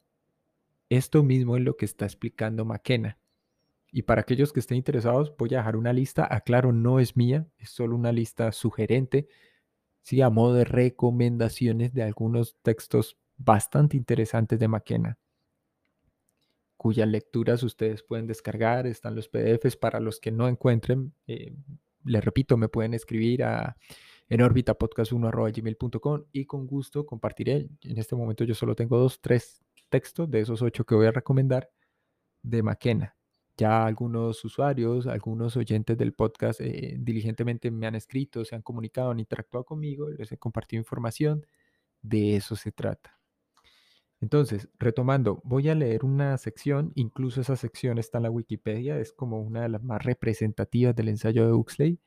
esto 0.88 1.22
mismo 1.22 1.56
es 1.56 1.62
lo 1.62 1.76
que 1.76 1.84
está 1.84 2.04
explicando 2.04 2.64
McKenna. 2.64 3.18
Y 3.90 4.02
para 4.02 4.20
aquellos 4.20 4.52
que 4.52 4.60
estén 4.60 4.76
interesados, 4.76 5.34
voy 5.36 5.54
a 5.54 5.58
dejar 5.58 5.76
una 5.76 5.92
lista. 5.92 6.26
Aclaro, 6.30 6.72
no 6.72 7.00
es 7.00 7.16
mía, 7.16 7.46
es 7.58 7.70
solo 7.70 7.96
una 7.96 8.12
lista 8.12 8.52
sugerente, 8.52 9.28
sí, 10.02 10.20
a 10.20 10.30
modo 10.30 10.54
de 10.54 10.64
recomendaciones 10.64 11.94
de 11.94 12.02
algunos 12.02 12.56
textos 12.62 13.18
bastante 13.36 13.96
interesantes 13.96 14.58
de 14.58 14.68
McKenna, 14.68 15.18
cuyas 16.76 17.08
lecturas 17.08 17.62
ustedes 17.62 18.02
pueden 18.02 18.26
descargar, 18.26 18.86
están 18.86 19.14
los 19.14 19.28
PDFs 19.28 19.76
para 19.76 20.00
los 20.00 20.20
que 20.20 20.30
no 20.30 20.48
encuentren. 20.48 21.14
Eh, 21.26 21.54
les 22.04 22.24
repito, 22.24 22.56
me 22.56 22.68
pueden 22.68 22.94
escribir 22.94 23.44
a 23.44 23.76
en 24.28 24.42
orbitapodcast1.gmail.com 24.42 26.24
y 26.32 26.44
con 26.44 26.66
gusto 26.66 27.06
compartiré. 27.06 27.68
En 27.82 27.98
este 27.98 28.14
momento 28.14 28.44
yo 28.44 28.54
solo 28.54 28.74
tengo 28.74 28.98
dos, 28.98 29.20
tres 29.20 29.62
textos 29.88 30.30
de 30.30 30.40
esos 30.40 30.62
ocho 30.62 30.84
que 30.84 30.94
voy 30.94 31.06
a 31.06 31.12
recomendar 31.12 31.70
de 32.42 32.62
McKenna. 32.62 33.17
Ya 33.58 33.84
algunos 33.86 34.44
usuarios, 34.44 35.08
algunos 35.08 35.56
oyentes 35.56 35.98
del 35.98 36.14
podcast 36.14 36.60
eh, 36.60 36.96
diligentemente 36.98 37.70
me 37.72 37.88
han 37.88 37.96
escrito, 37.96 38.44
se 38.44 38.54
han 38.54 38.62
comunicado, 38.62 39.10
han 39.10 39.20
interactuado 39.20 39.64
conmigo, 39.64 40.08
les 40.10 40.30
he 40.32 40.38
compartido 40.38 40.80
información. 40.80 41.44
De 42.02 42.36
eso 42.36 42.56
se 42.56 42.72
trata. 42.72 43.18
Entonces, 44.20 44.68
retomando, 44.78 45.40
voy 45.44 45.68
a 45.68 45.74
leer 45.74 46.04
una 46.04 46.38
sección, 46.38 46.92
incluso 46.96 47.40
esa 47.40 47.56
sección 47.56 47.98
está 47.98 48.18
en 48.18 48.24
la 48.24 48.30
Wikipedia, 48.30 48.98
es 48.98 49.12
como 49.12 49.40
una 49.40 49.62
de 49.62 49.68
las 49.68 49.82
más 49.82 50.04
representativas 50.04 50.94
del 50.96 51.08
ensayo 51.08 51.46
de 51.46 51.52
Huxley, 51.52 52.00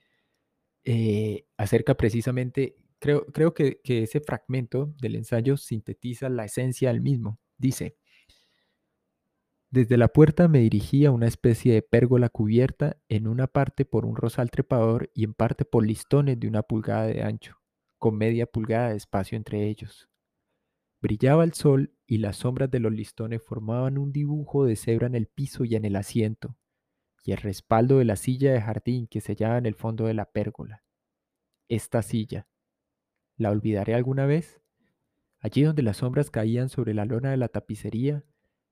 eh, 0.84 1.46
acerca 1.58 1.96
precisamente, 1.96 2.76
creo, 3.00 3.26
creo 3.28 3.54
que, 3.54 3.82
que 3.84 4.04
ese 4.04 4.20
fragmento 4.22 4.94
del 5.00 5.16
ensayo 5.16 5.58
sintetiza 5.58 6.30
la 6.30 6.46
esencia 6.46 6.90
del 6.90 7.02
mismo. 7.02 7.40
Dice, 7.58 7.96
desde 9.72 9.96
la 9.96 10.10
puerta 10.10 10.50
me 10.50 10.60
dirigí 10.60 11.06
a 11.06 11.12
una 11.12 11.28
especie 11.28 11.74
de 11.74 11.82
pérgola 11.82 12.28
cubierta 12.28 12.98
en 13.08 13.26
una 13.26 13.48
parte 13.48 13.86
por 13.86 14.06
un 14.06 14.18
rosal 14.18 14.52
trepador 14.52 15.10
y 15.14 15.24
en 15.24 15.34
parte 15.34 15.64
por 15.64 15.86
listones 15.86 16.38
de 16.42 16.50
una 16.50 16.62
pulgada 16.62 17.08
de 17.08 17.24
ancho, 17.24 17.56
con 17.98 18.18
media 18.18 18.46
pulgada 18.46 18.90
de 18.90 18.98
espacio 18.98 19.38
entre 19.38 19.70
ellos. 19.70 20.10
Brillaba 21.02 21.46
el 21.46 21.54
sol 21.54 21.96
y 22.06 22.18
las 22.18 22.36
sombras 22.36 22.70
de 22.70 22.82
los 22.82 22.92
listones 22.92 23.42
formaban 23.42 23.98
un 23.98 24.12
dibujo 24.12 24.66
de 24.66 24.76
cebra 24.76 25.08
en 25.08 25.16
el 25.16 25.28
piso 25.28 25.64
y 25.64 25.76
en 25.76 25.86
el 25.86 25.96
asiento, 25.96 26.58
y 27.24 27.32
el 27.32 27.38
respaldo 27.38 28.00
de 28.00 28.06
la 28.06 28.18
silla 28.18 28.52
de 28.52 28.62
jardín 28.62 29.08
que 29.08 29.22
se 29.22 29.34
hallaba 29.34 29.58
en 29.58 29.66
el 29.66 29.76
fondo 29.76 30.06
de 30.06 30.14
la 30.14 30.26
pérgola. 30.26 30.84
Esta 31.70 32.02
silla. 32.02 32.46
¿La 33.38 33.52
olvidaré 33.52 33.96
alguna 33.96 34.26
vez? 34.26 34.62
Allí 35.40 35.64
donde 35.64 35.82
las 35.82 35.98
sombras 35.98 36.30
caían 36.30 36.68
sobre 36.68 36.94
la 36.94 37.06
lona 37.06 37.32
de 37.32 37.38
la 37.38 37.48
tapicería, 37.48 38.26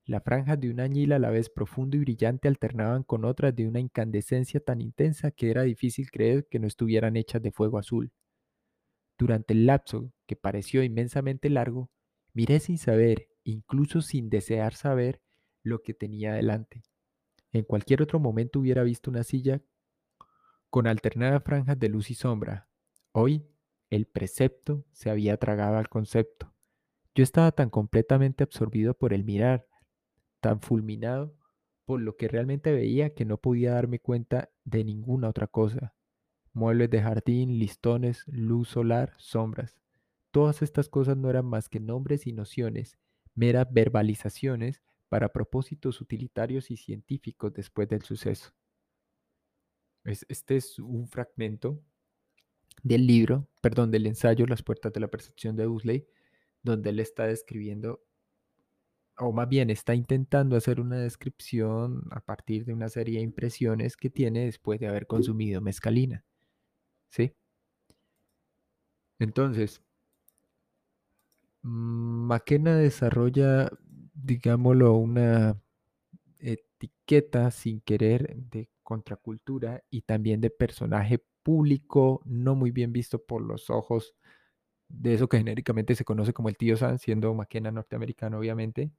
las 0.10 0.24
franjas 0.24 0.60
de 0.60 0.70
un 0.70 0.80
añil 0.80 1.14
a 1.14 1.20
la 1.20 1.30
vez 1.30 1.50
profundo 1.50 1.96
y 1.96 2.00
brillante 2.00 2.48
alternaban 2.48 3.04
con 3.04 3.26
otras 3.26 3.56
de 3.56 3.68
una 3.68 3.80
incandescencia 3.80 4.60
tan 4.60 4.82
intensa 4.82 5.32
que 5.32 5.52
era 5.52 5.64
difícil 5.64 6.10
creer 6.12 6.48
que 6.50 6.60
no 6.60 6.68
estuvieran 6.68 7.16
hechas 7.16 7.42
de 7.42 7.52
fuego 7.52 7.78
azul. 7.78 8.12
Durante 9.18 9.54
el 9.54 9.66
lapso, 9.66 10.12
que 10.26 10.36
pareció 10.36 10.84
inmensamente 10.84 11.50
largo, 11.50 11.90
Miré 12.34 12.60
sin 12.60 12.78
saber, 12.78 13.28
incluso 13.44 14.02
sin 14.02 14.30
desear 14.30 14.74
saber, 14.74 15.22
lo 15.64 15.82
que 15.82 15.94
tenía 15.94 16.34
delante. 16.34 16.84
En 17.52 17.64
cualquier 17.64 18.02
otro 18.02 18.20
momento 18.20 18.60
hubiera 18.60 18.84
visto 18.84 19.10
una 19.10 19.24
silla 19.24 19.62
con 20.70 20.88
alternadas 20.88 21.44
franjas 21.44 21.80
de 21.80 21.90
luz 21.90 22.12
y 22.12 22.16
sombra. 22.16 22.70
Hoy, 23.12 23.46
el 23.90 24.06
precepto 24.06 24.86
se 24.92 25.10
había 25.10 25.38
tragado 25.38 25.78
al 25.78 25.90
concepto. 25.90 26.54
Yo 27.16 27.24
estaba 27.24 27.52
tan 27.52 27.70
completamente 27.70 28.44
absorbido 28.44 28.94
por 28.94 29.14
el 29.14 29.24
mirar, 29.24 29.68
tan 30.40 30.62
fulminado 30.62 31.36
por 31.86 32.02
lo 32.02 32.18
que 32.18 32.28
realmente 32.28 32.72
veía 32.72 33.14
que 33.16 33.26
no 33.26 33.38
podía 33.38 33.74
darme 33.74 34.00
cuenta 34.00 34.50
de 34.64 34.84
ninguna 34.84 35.30
otra 35.30 35.48
cosa. 35.48 35.96
Muebles 36.54 36.90
de 36.90 37.02
jardín, 37.02 37.58
listones, 37.58 38.24
luz 38.28 38.70
solar, 38.70 39.16
sombras. 39.18 39.80
Todas 40.32 40.62
estas 40.62 40.90
cosas 40.90 41.18
no 41.18 41.30
eran 41.30 41.46
más 41.46 41.70
que 41.70 41.80
nombres 41.80 42.28
y 42.28 42.34
nociones, 42.34 42.98
meras 43.34 43.68
verbalizaciones 43.72 44.84
para 45.10 45.34
propósitos 45.34 46.02
utilitarios 46.02 46.70
y 46.70 46.78
científicos 46.78 47.54
después 47.54 47.90
del 47.90 48.04
suceso. 48.04 48.52
Este 50.04 50.56
es 50.56 50.80
un 50.80 51.08
fragmento 51.08 51.82
del 52.84 53.08
libro, 53.08 53.48
perdón, 53.62 53.92
del 53.92 54.06
ensayo 54.08 54.46
Las 54.46 54.64
puertas 54.64 54.94
de 54.94 55.00
la 55.00 55.08
percepción 55.08 55.56
de 55.56 55.68
Huxley, 55.68 56.08
donde 56.64 56.92
él 56.92 57.00
está 57.00 57.26
describiendo, 57.26 58.04
o 59.20 59.32
más 59.32 59.48
bien 59.50 59.70
está 59.70 59.96
intentando 59.96 60.56
hacer 60.56 60.80
una 60.80 60.98
descripción 60.98 62.04
a 62.12 62.22
partir 62.22 62.66
de 62.66 62.74
una 62.74 62.90
serie 62.90 63.20
de 63.20 63.24
impresiones 63.24 63.98
que 63.98 64.10
tiene 64.10 64.46
después 64.46 64.80
de 64.80 64.88
haber 64.88 65.08
consumido 65.08 65.62
mescalina. 65.62 66.24
¿Sí? 67.10 67.34
Entonces, 69.20 69.82
McKenna 71.62 72.78
desarrolla, 72.78 73.70
digámoslo, 74.14 74.96
una 74.96 75.62
etiqueta 76.40 77.52
sin 77.52 77.82
querer 77.82 78.36
de 78.36 78.70
contracultura 78.84 79.84
y 79.90 80.04
también 80.04 80.40
de 80.42 80.50
personaje 80.50 81.24
público 81.44 82.22
no 82.26 82.56
muy 82.56 82.72
bien 82.72 82.94
visto 82.94 83.24
por 83.24 83.42
los 83.42 83.70
ojos 83.70 84.16
de 84.88 85.14
eso 85.14 85.28
que 85.30 85.38
genéricamente 85.38 85.96
se 85.96 86.06
conoce 86.06 86.34
como 86.34 86.50
el 86.50 86.58
tío 86.58 86.78
Sam, 86.78 86.98
siendo 86.98 87.34
McKenna 87.34 87.72
norteamericano 87.72 88.40
obviamente, 88.40 88.92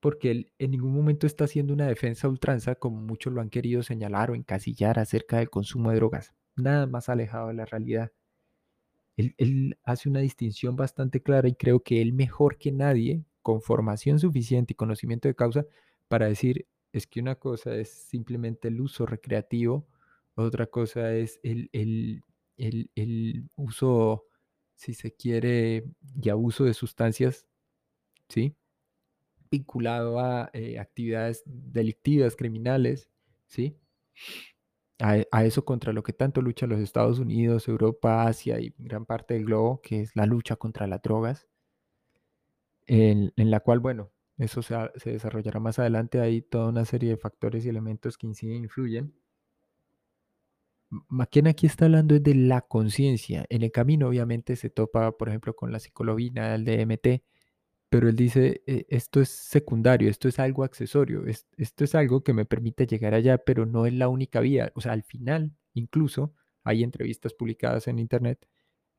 porque 0.00 0.30
él 0.30 0.52
en 0.58 0.72
ningún 0.72 0.94
momento 0.94 1.26
está 1.26 1.44
haciendo 1.44 1.74
una 1.74 1.86
defensa 1.86 2.28
ultranza 2.28 2.74
como 2.74 3.00
muchos 3.00 3.32
lo 3.32 3.40
han 3.40 3.50
querido 3.50 3.82
señalar 3.82 4.30
o 4.30 4.34
encasillar 4.34 4.98
acerca 4.98 5.38
del 5.38 5.50
consumo 5.50 5.90
de 5.90 5.96
drogas, 5.96 6.34
nada 6.56 6.86
más 6.86 7.08
alejado 7.08 7.48
de 7.48 7.54
la 7.54 7.66
realidad. 7.66 8.12
Él, 9.16 9.78
hace 9.84 10.08
una 10.08 10.20
distinción 10.20 10.76
bastante 10.76 11.22
clara 11.22 11.48
y 11.48 11.54
creo 11.54 11.80
que 11.80 12.00
él 12.00 12.14
mejor 12.14 12.56
que 12.56 12.72
nadie, 12.72 13.24
con 13.42 13.60
formación 13.60 14.18
suficiente 14.18 14.72
y 14.72 14.76
conocimiento 14.76 15.28
de 15.28 15.34
causa, 15.34 15.66
para 16.08 16.26
decir, 16.26 16.66
es 16.92 17.06
que 17.06 17.20
una 17.20 17.34
cosa 17.34 17.74
es 17.76 17.90
simplemente 17.90 18.68
el 18.68 18.80
uso 18.80 19.04
recreativo, 19.06 19.86
otra 20.34 20.66
cosa 20.66 21.14
es 21.14 21.38
el, 21.42 21.68
el, 21.72 23.48
uso, 23.56 24.24
si 24.74 24.94
se 24.94 25.12
quiere, 25.12 25.84
y 26.22 26.30
abuso 26.30 26.64
de 26.64 26.72
sustancias, 26.74 27.46
¿sí? 28.28 28.56
Vinculado 29.50 30.20
a 30.20 30.50
eh, 30.52 30.78
actividades 30.78 31.42
delictivas, 31.44 32.36
criminales, 32.36 33.08
¿sí? 33.46 33.76
a, 35.00 35.44
eso 35.44 35.64
contra 35.64 35.92
lo 35.92 36.02
que 36.02 36.12
tanto 36.12 36.42
luchan 36.42 36.68
los 36.70 36.80
Estados 36.80 37.18
Unidos, 37.18 37.68
Europa, 37.68 38.26
Asia 38.26 38.60
y 38.60 38.74
gran 38.78 39.06
parte 39.06 39.34
del 39.34 39.46
globo, 39.46 39.80
que 39.80 40.02
es 40.02 40.14
la 40.14 40.26
lucha 40.26 40.56
contra 40.56 40.86
las 40.86 41.02
drogas, 41.02 41.48
en, 42.86 43.32
la 43.36 43.60
cual, 43.60 43.80
bueno, 43.80 44.10
eso 44.36 44.62
se, 44.62 44.74
desarrollará 45.04 45.60
más 45.60 45.78
adelante, 45.78 46.20
hay 46.20 46.42
toda 46.42 46.68
una 46.68 46.84
serie 46.84 47.10
de 47.10 47.16
factores 47.16 47.64
y 47.64 47.68
elementos 47.68 48.18
que 48.18 48.26
inciden 48.26 48.56
e 48.56 48.64
influyen. 48.64 49.14
McKenna 51.08 51.50
aquí 51.50 51.66
está 51.66 51.84
hablando 51.84 52.18
de 52.18 52.34
la 52.34 52.62
conciencia. 52.62 53.46
En 53.48 53.62
el 53.62 53.70
camino 53.70 54.08
obviamente 54.08 54.56
se 54.56 54.70
topa, 54.70 55.12
por 55.12 55.28
ejemplo, 55.28 55.54
con 55.54 55.70
la 55.70 55.78
psicología, 55.78 56.54
el 56.54 56.64
DMT, 56.64 57.22
pero 57.90 58.08
él 58.08 58.16
dice, 58.16 58.62
eh, 58.66 58.86
esto 58.88 59.20
es 59.20 59.30
secundario, 59.30 60.10
esto 60.10 60.28
es 60.28 60.38
algo 60.38 60.64
accesorio, 60.64 61.24
esto 61.26 61.84
es 61.84 61.94
algo 61.94 62.22
que 62.24 62.32
me 62.34 62.46
permite 62.46 62.86
llegar 62.86 63.14
allá, 63.14 63.38
pero 63.38 63.66
no 63.66 63.86
es 63.86 63.94
la 63.94 64.08
única 64.08 64.40
vía. 64.40 64.72
O 64.74 64.80
sea, 64.80 64.92
al 64.92 65.02
final, 65.04 65.52
incluso, 65.74 66.34
hay 66.64 66.84
entrevistas 66.84 67.34
publicadas 67.34 67.88
en 67.88 67.98
internet, 67.98 68.48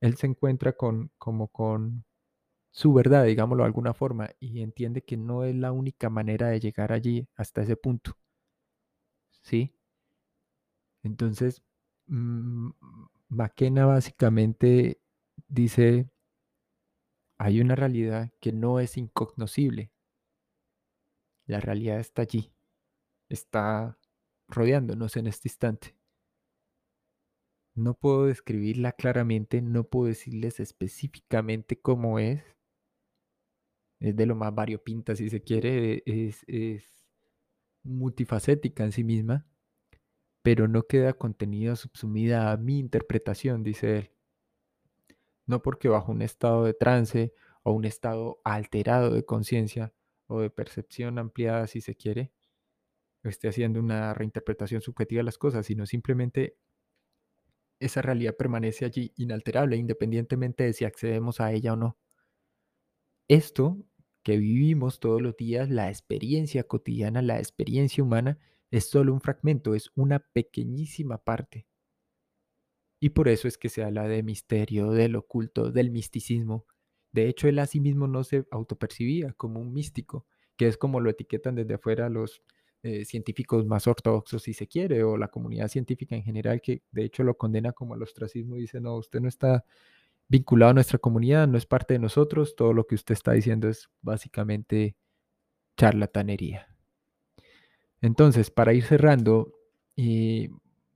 él 0.01 0.17
se 0.17 0.27
encuentra 0.27 0.73
con, 0.73 1.11
como 1.17 1.47
con, 1.49 2.05
su 2.71 2.93
verdad, 2.93 3.25
digámoslo 3.25 3.63
de 3.63 3.67
alguna 3.67 3.93
forma, 3.93 4.31
y 4.39 4.61
entiende 4.61 5.03
que 5.03 5.17
no 5.17 5.43
es 5.45 5.55
la 5.55 5.71
única 5.71 6.09
manera 6.09 6.49
de 6.49 6.59
llegar 6.59 6.91
allí 6.93 7.27
hasta 7.35 7.61
ese 7.63 7.75
punto. 7.77 8.17
¿Sí? 9.41 9.73
Entonces, 11.03 11.61
mm, 12.07 12.69
McKenna 13.29 13.85
básicamente 13.85 14.99
dice, 15.47 16.09
hay 17.43 17.59
una 17.59 17.73
realidad 17.73 18.31
que 18.39 18.51
no 18.53 18.79
es 18.79 18.97
incognoscible. 18.97 19.91
La 21.47 21.59
realidad 21.59 21.99
está 21.99 22.21
allí, 22.21 22.53
está 23.29 23.97
rodeándonos 24.47 25.17
en 25.17 25.25
este 25.25 25.47
instante. 25.47 25.97
No 27.73 27.95
puedo 27.95 28.27
describirla 28.27 28.91
claramente, 28.91 29.59
no 29.63 29.85
puedo 29.85 30.05
decirles 30.05 30.59
específicamente 30.59 31.81
cómo 31.81 32.19
es. 32.19 32.43
Es 33.99 34.15
de 34.15 34.27
lo 34.27 34.35
más 34.35 34.53
variopinta, 34.53 35.15
si 35.15 35.31
se 35.31 35.41
quiere, 35.41 36.03
es, 36.05 36.43
es 36.47 37.07
multifacética 37.81 38.83
en 38.83 38.91
sí 38.91 39.03
misma, 39.03 39.47
pero 40.43 40.67
no 40.67 40.83
queda 40.83 41.13
contenida 41.13 41.75
subsumida 41.75 42.51
a 42.51 42.57
mi 42.57 42.77
interpretación, 42.77 43.63
dice 43.63 43.97
él. 43.97 44.11
No 45.51 45.61
porque 45.61 45.89
bajo 45.89 46.13
un 46.13 46.21
estado 46.21 46.63
de 46.63 46.73
trance 46.73 47.33
o 47.63 47.73
un 47.73 47.83
estado 47.83 48.39
alterado 48.45 49.13
de 49.13 49.25
conciencia 49.25 49.93
o 50.27 50.39
de 50.39 50.49
percepción 50.49 51.19
ampliada, 51.19 51.67
si 51.67 51.81
se 51.81 51.93
quiere, 51.93 52.31
esté 53.23 53.49
haciendo 53.49 53.81
una 53.81 54.13
reinterpretación 54.13 54.81
subjetiva 54.81 55.19
de 55.19 55.25
las 55.25 55.37
cosas, 55.37 55.65
sino 55.65 55.85
simplemente 55.85 56.55
esa 57.81 58.01
realidad 58.01 58.37
permanece 58.37 58.85
allí 58.85 59.11
inalterable, 59.17 59.75
independientemente 59.75 60.63
de 60.63 60.71
si 60.71 60.85
accedemos 60.85 61.41
a 61.41 61.51
ella 61.51 61.73
o 61.73 61.75
no. 61.75 61.97
Esto 63.27 63.77
que 64.23 64.37
vivimos 64.37 65.01
todos 65.01 65.21
los 65.21 65.35
días, 65.35 65.69
la 65.69 65.89
experiencia 65.89 66.63
cotidiana, 66.63 67.21
la 67.21 67.39
experiencia 67.39 68.01
humana, 68.01 68.39
es 68.69 68.89
solo 68.89 69.11
un 69.11 69.19
fragmento, 69.19 69.75
es 69.75 69.91
una 69.95 70.19
pequeñísima 70.19 71.17
parte. 71.17 71.67
Y 73.03 73.09
por 73.09 73.27
eso 73.27 73.47
es 73.47 73.57
que 73.57 73.67
se 73.67 73.83
habla 73.83 74.07
de 74.07 74.21
misterio, 74.21 74.91
del 74.91 75.15
oculto, 75.15 75.71
del 75.71 75.89
misticismo. 75.89 76.67
De 77.11 77.27
hecho, 77.27 77.47
él 77.47 77.57
a 77.57 77.65
sí 77.65 77.79
mismo 77.79 78.07
no 78.07 78.23
se 78.23 78.45
autopercibía 78.51 79.33
como 79.33 79.59
un 79.59 79.73
místico, 79.73 80.27
que 80.55 80.67
es 80.67 80.77
como 80.77 80.99
lo 80.99 81.09
etiquetan 81.09 81.55
desde 81.55 81.73
afuera 81.73 82.09
los 82.09 82.43
eh, 82.83 83.03
científicos 83.05 83.65
más 83.65 83.87
ortodoxos, 83.87 84.43
si 84.43 84.53
se 84.53 84.67
quiere, 84.67 85.03
o 85.03 85.17
la 85.17 85.29
comunidad 85.29 85.67
científica 85.67 86.15
en 86.15 86.23
general, 86.23 86.61
que 86.61 86.83
de 86.91 87.03
hecho 87.03 87.23
lo 87.23 87.35
condena 87.37 87.73
como 87.73 87.95
al 87.95 88.03
ostracismo 88.03 88.55
y 88.55 88.61
dice, 88.61 88.79
no, 88.79 88.95
usted 88.95 89.19
no 89.19 89.27
está 89.27 89.65
vinculado 90.27 90.69
a 90.69 90.73
nuestra 90.75 90.99
comunidad, 90.99 91.47
no 91.47 91.57
es 91.57 91.65
parte 91.65 91.95
de 91.95 91.99
nosotros, 91.99 92.55
todo 92.55 92.71
lo 92.71 92.85
que 92.85 92.93
usted 92.93 93.13
está 93.13 93.31
diciendo 93.31 93.67
es 93.67 93.89
básicamente 94.01 94.95
charlatanería. 95.75 96.67
Entonces, 97.99 98.51
para 98.51 98.73
ir 98.73 98.83
cerrando, 98.83 99.53
y 99.95 100.49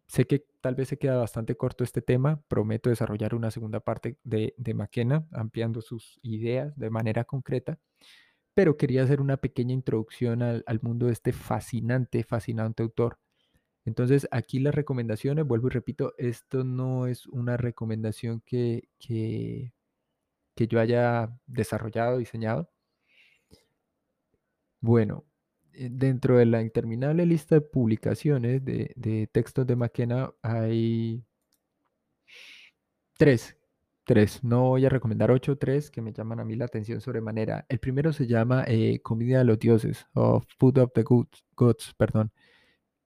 sé 0.07 0.25
que 0.25 0.45
tal 0.61 0.75
vez 0.75 0.89
se 0.89 0.97
queda 0.97 1.17
bastante 1.17 1.55
corto 1.55 1.83
este 1.83 2.01
tema, 2.01 2.41
prometo 2.47 2.89
desarrollar 2.89 3.35
una 3.35 3.51
segunda 3.51 3.79
parte 3.79 4.17
de, 4.23 4.53
de 4.57 4.73
McKenna, 4.73 5.27
ampliando 5.31 5.81
sus 5.81 6.19
ideas 6.23 6.75
de 6.77 6.89
manera 6.89 7.23
concreta, 7.25 7.79
pero 8.53 8.77
quería 8.77 9.03
hacer 9.03 9.21
una 9.21 9.37
pequeña 9.37 9.73
introducción 9.73 10.41
al, 10.41 10.63
al 10.67 10.79
mundo 10.81 11.07
de 11.07 11.13
este 11.13 11.33
fascinante, 11.33 12.23
fascinante 12.23 12.83
autor. 12.83 13.19
Entonces, 13.85 14.27
aquí 14.31 14.59
las 14.59 14.75
recomendaciones, 14.75 15.45
vuelvo 15.45 15.67
y 15.67 15.71
repito, 15.71 16.13
esto 16.17 16.63
no 16.63 17.07
es 17.07 17.27
una 17.27 17.57
recomendación 17.57 18.41
que, 18.45 18.89
que, 18.99 19.73
que 20.55 20.67
yo 20.67 20.79
haya 20.79 21.37
desarrollado, 21.47 22.17
diseñado. 22.17 22.71
Bueno, 24.79 25.25
dentro 25.77 26.37
de 26.37 26.45
la 26.45 26.61
interminable 26.61 27.25
lista 27.25 27.55
de 27.55 27.61
publicaciones 27.61 28.63
de, 28.63 28.91
de 28.95 29.27
textos 29.27 29.67
de 29.67 29.75
McKenna 29.75 30.31
hay 30.41 31.23
tres, 33.17 33.57
tres. 34.03 34.43
No 34.43 34.69
voy 34.69 34.85
a 34.85 34.89
recomendar 34.89 35.31
ocho, 35.31 35.57
tres 35.57 35.91
que 35.91 36.01
me 36.01 36.13
llaman 36.13 36.39
a 36.39 36.45
mí 36.45 36.55
la 36.55 36.65
atención 36.65 37.01
sobremanera. 37.01 37.65
El 37.69 37.79
primero 37.79 38.13
se 38.13 38.27
llama 38.27 38.63
eh, 38.67 38.99
Comida 39.01 39.39
de 39.39 39.45
los 39.45 39.59
Dioses, 39.59 40.07
o 40.13 40.41
Food 40.59 40.79
of 40.79 40.91
the 40.93 41.03
Gods, 41.03 41.45
Gods, 41.55 41.93
perdón. 41.97 42.31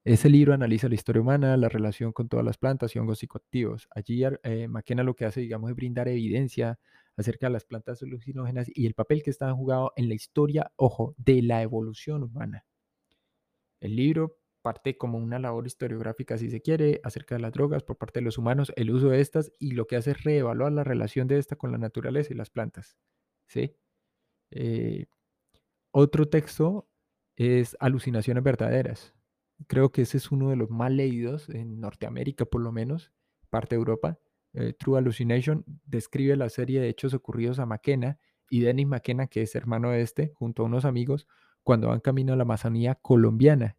Ese 0.05 0.29
libro 0.29 0.53
analiza 0.53 0.89
la 0.89 0.95
historia 0.95 1.21
humana, 1.21 1.57
la 1.57 1.69
relación 1.69 2.13
con 2.13 2.29
todas 2.29 2.45
las 2.45 2.57
plantas 2.57 2.95
y 2.95 2.99
hongos 2.99 3.19
psicoactivos. 3.19 3.87
Allí 3.91 4.23
eh, 4.43 4.67
McKenna 4.67 5.03
lo 5.03 5.15
que 5.15 5.25
hace, 5.25 5.41
digamos, 5.41 5.69
es 5.69 5.75
brindar 5.75 6.07
evidencia 6.07 6.79
acerca 7.19 7.47
de 7.47 7.53
las 7.53 7.65
plantas 7.65 8.01
alucinógenas 8.01 8.67
y 8.73 8.85
el 8.85 8.93
papel 8.93 9.23
que 9.23 9.29
están 9.29 9.55
jugado 9.55 9.91
en 9.95 10.07
la 10.09 10.15
historia, 10.15 10.71
ojo, 10.75 11.15
de 11.17 11.41
la 11.41 11.61
evolución 11.61 12.23
humana. 12.23 12.65
El 13.81 13.95
libro 13.95 14.37
parte 14.61 14.97
como 14.97 15.17
una 15.17 15.39
labor 15.39 15.67
historiográfica, 15.67 16.37
si 16.37 16.49
se 16.49 16.61
quiere, 16.61 16.99
acerca 17.03 17.35
de 17.35 17.41
las 17.41 17.53
drogas 17.53 17.83
por 17.83 17.97
parte 17.97 18.19
de 18.19 18.25
los 18.25 18.37
humanos, 18.37 18.71
el 18.75 18.91
uso 18.91 19.09
de 19.09 19.21
estas 19.21 19.53
y 19.59 19.71
lo 19.71 19.87
que 19.87 19.95
hace 19.95 20.11
es 20.11 20.23
reevaluar 20.23 20.71
la 20.71 20.83
relación 20.83 21.27
de 21.27 21.37
esta 21.37 21.55
con 21.55 21.71
la 21.71 21.77
naturaleza 21.77 22.33
y 22.33 22.37
las 22.37 22.49
plantas. 22.49 22.97
¿sí? 23.47 23.75
Eh, 24.51 25.07
otro 25.91 26.27
texto 26.27 26.87
es 27.35 27.77
Alucinaciones 27.79 28.43
Verdaderas. 28.43 29.15
Creo 29.67 29.91
que 29.91 30.03
ese 30.03 30.17
es 30.17 30.31
uno 30.31 30.49
de 30.49 30.55
los 30.55 30.69
más 30.69 30.91
leídos 30.91 31.49
en 31.49 31.79
Norteamérica, 31.79 32.45
por 32.45 32.61
lo 32.61 32.71
menos, 32.71 33.11
parte 33.49 33.75
de 33.75 33.79
Europa. 33.79 34.19
Eh, 34.53 34.73
True 34.77 34.97
Hallucination 34.97 35.63
describe 35.85 36.35
la 36.35 36.49
serie 36.49 36.81
de 36.81 36.89
hechos 36.89 37.13
ocurridos 37.13 37.59
a 37.59 37.65
McKenna 37.65 38.19
y 38.49 38.61
Dennis 38.61 38.87
McKenna, 38.87 39.27
que 39.27 39.41
es 39.43 39.55
hermano 39.55 39.91
de 39.91 40.01
este, 40.01 40.31
junto 40.35 40.63
a 40.63 40.65
unos 40.65 40.85
amigos, 40.85 41.27
cuando 41.63 41.89
van 41.89 41.99
camino 41.99 42.33
a 42.33 42.35
la 42.35 42.43
Amazonía 42.43 42.95
colombiana 42.95 43.77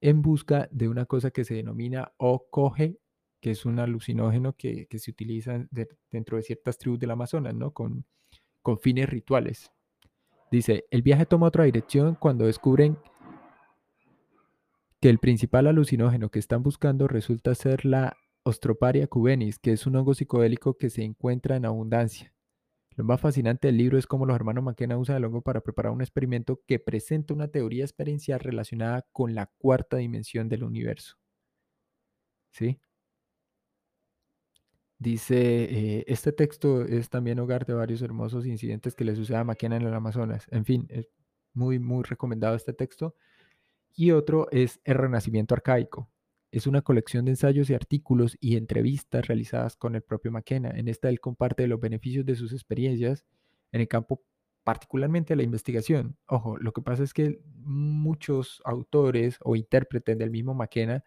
en 0.00 0.22
busca 0.22 0.68
de 0.70 0.88
una 0.88 1.06
cosa 1.06 1.30
que 1.30 1.44
se 1.44 1.54
denomina 1.54 2.12
OCOGE, 2.18 2.98
que 3.40 3.50
es 3.52 3.64
un 3.64 3.78
alucinógeno 3.78 4.54
que, 4.56 4.86
que 4.86 4.98
se 4.98 5.10
utiliza 5.10 5.66
de, 5.70 5.88
dentro 6.10 6.36
de 6.36 6.42
ciertas 6.42 6.78
tribus 6.78 6.98
del 6.98 7.12
Amazonas, 7.12 7.54
¿no? 7.54 7.72
Con, 7.72 8.04
con 8.62 8.78
fines 8.78 9.08
rituales. 9.08 9.70
Dice, 10.50 10.86
el 10.90 11.02
viaje 11.02 11.26
toma 11.26 11.46
otra 11.46 11.64
dirección 11.64 12.14
cuando 12.14 12.46
descubren 12.46 12.98
que 15.00 15.10
el 15.10 15.18
principal 15.18 15.66
alucinógeno 15.66 16.30
que 16.30 16.38
están 16.38 16.62
buscando 16.62 17.06
resulta 17.06 17.54
ser 17.54 17.84
la 17.84 18.16
Ostroparia 18.48 19.06
cubenis, 19.06 19.58
que 19.58 19.72
es 19.72 19.86
un 19.86 19.96
hongo 19.96 20.14
psicodélico 20.14 20.78
que 20.78 20.88
se 20.88 21.02
encuentra 21.02 21.56
en 21.56 21.66
abundancia. 21.66 22.32
Lo 22.96 23.04
más 23.04 23.20
fascinante 23.20 23.68
del 23.68 23.76
libro 23.76 23.98
es 23.98 24.06
cómo 24.06 24.24
los 24.24 24.34
hermanos 24.34 24.64
McKenna 24.64 24.96
usan 24.96 25.16
el 25.16 25.24
hongo 25.26 25.42
para 25.42 25.60
preparar 25.60 25.92
un 25.92 26.00
experimento 26.00 26.62
que 26.66 26.78
presenta 26.78 27.34
una 27.34 27.48
teoría 27.48 27.84
experiencial 27.84 28.40
relacionada 28.40 29.06
con 29.12 29.34
la 29.34 29.50
cuarta 29.58 29.98
dimensión 29.98 30.48
del 30.48 30.64
universo. 30.64 31.16
¿Sí? 32.50 32.80
Dice, 34.98 35.36
eh, 35.98 36.04
este 36.08 36.32
texto 36.32 36.82
es 36.82 37.08
también 37.10 37.38
hogar 37.38 37.66
de 37.66 37.74
varios 37.74 38.02
hermosos 38.02 38.46
incidentes 38.46 38.94
que 38.94 39.04
le 39.04 39.14
sucede 39.14 39.36
a 39.36 39.44
McKenna 39.44 39.76
en 39.76 39.82
el 39.82 39.94
Amazonas. 39.94 40.46
En 40.50 40.64
fin, 40.64 40.86
es 40.88 41.08
muy, 41.52 41.78
muy 41.78 42.02
recomendado 42.02 42.56
este 42.56 42.72
texto. 42.72 43.14
Y 43.94 44.12
otro 44.12 44.48
es 44.50 44.80
El 44.84 44.94
Renacimiento 44.96 45.54
Arcaico. 45.54 46.10
Es 46.50 46.66
una 46.66 46.82
colección 46.82 47.24
de 47.24 47.32
ensayos 47.32 47.68
y 47.70 47.74
artículos 47.74 48.36
y 48.40 48.56
entrevistas 48.56 49.26
realizadas 49.26 49.76
con 49.76 49.94
el 49.94 50.02
propio 50.02 50.32
McKenna. 50.32 50.70
En 50.70 50.88
esta 50.88 51.08
él 51.08 51.20
comparte 51.20 51.66
los 51.66 51.80
beneficios 51.80 52.24
de 52.24 52.36
sus 52.36 52.52
experiencias 52.52 53.24
en 53.72 53.82
el 53.82 53.88
campo 53.88 54.22
particularmente 54.64 55.34
la 55.34 55.42
investigación. 55.42 56.18
Ojo, 56.26 56.58
lo 56.58 56.72
que 56.72 56.82
pasa 56.82 57.02
es 57.02 57.14
que 57.14 57.40
muchos 57.54 58.60
autores 58.66 59.38
o 59.40 59.56
intérpretes 59.56 60.18
del 60.18 60.30
mismo 60.30 60.52
McKenna 60.52 61.04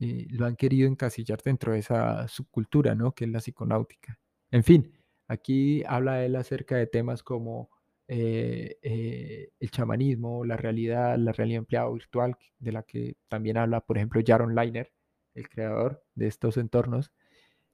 eh, 0.00 0.26
lo 0.30 0.46
han 0.46 0.56
querido 0.56 0.88
encasillar 0.88 1.42
dentro 1.42 1.72
de 1.72 1.80
esa 1.80 2.26
subcultura, 2.28 2.94
¿no? 2.94 3.12
Que 3.12 3.24
es 3.24 3.30
la 3.30 3.40
psiconáutica. 3.40 4.18
En 4.50 4.64
fin, 4.64 4.92
aquí 5.26 5.82
habla 5.86 6.24
él 6.24 6.36
acerca 6.36 6.76
de 6.76 6.86
temas 6.86 7.22
como 7.22 7.68
eh, 8.08 8.78
eh, 8.82 9.50
el 9.60 9.70
chamanismo, 9.70 10.44
la 10.44 10.56
realidad, 10.56 11.18
la 11.18 11.32
realidad 11.32 11.58
empleada 11.58 11.90
virtual, 11.90 12.36
de 12.58 12.72
la 12.72 12.82
que 12.82 13.16
también 13.28 13.58
habla, 13.58 13.82
por 13.82 13.98
ejemplo, 13.98 14.22
Jaron 14.26 14.54
Liner, 14.54 14.92
el 15.34 15.48
creador 15.48 16.02
de 16.14 16.26
estos 16.26 16.56
entornos, 16.56 17.12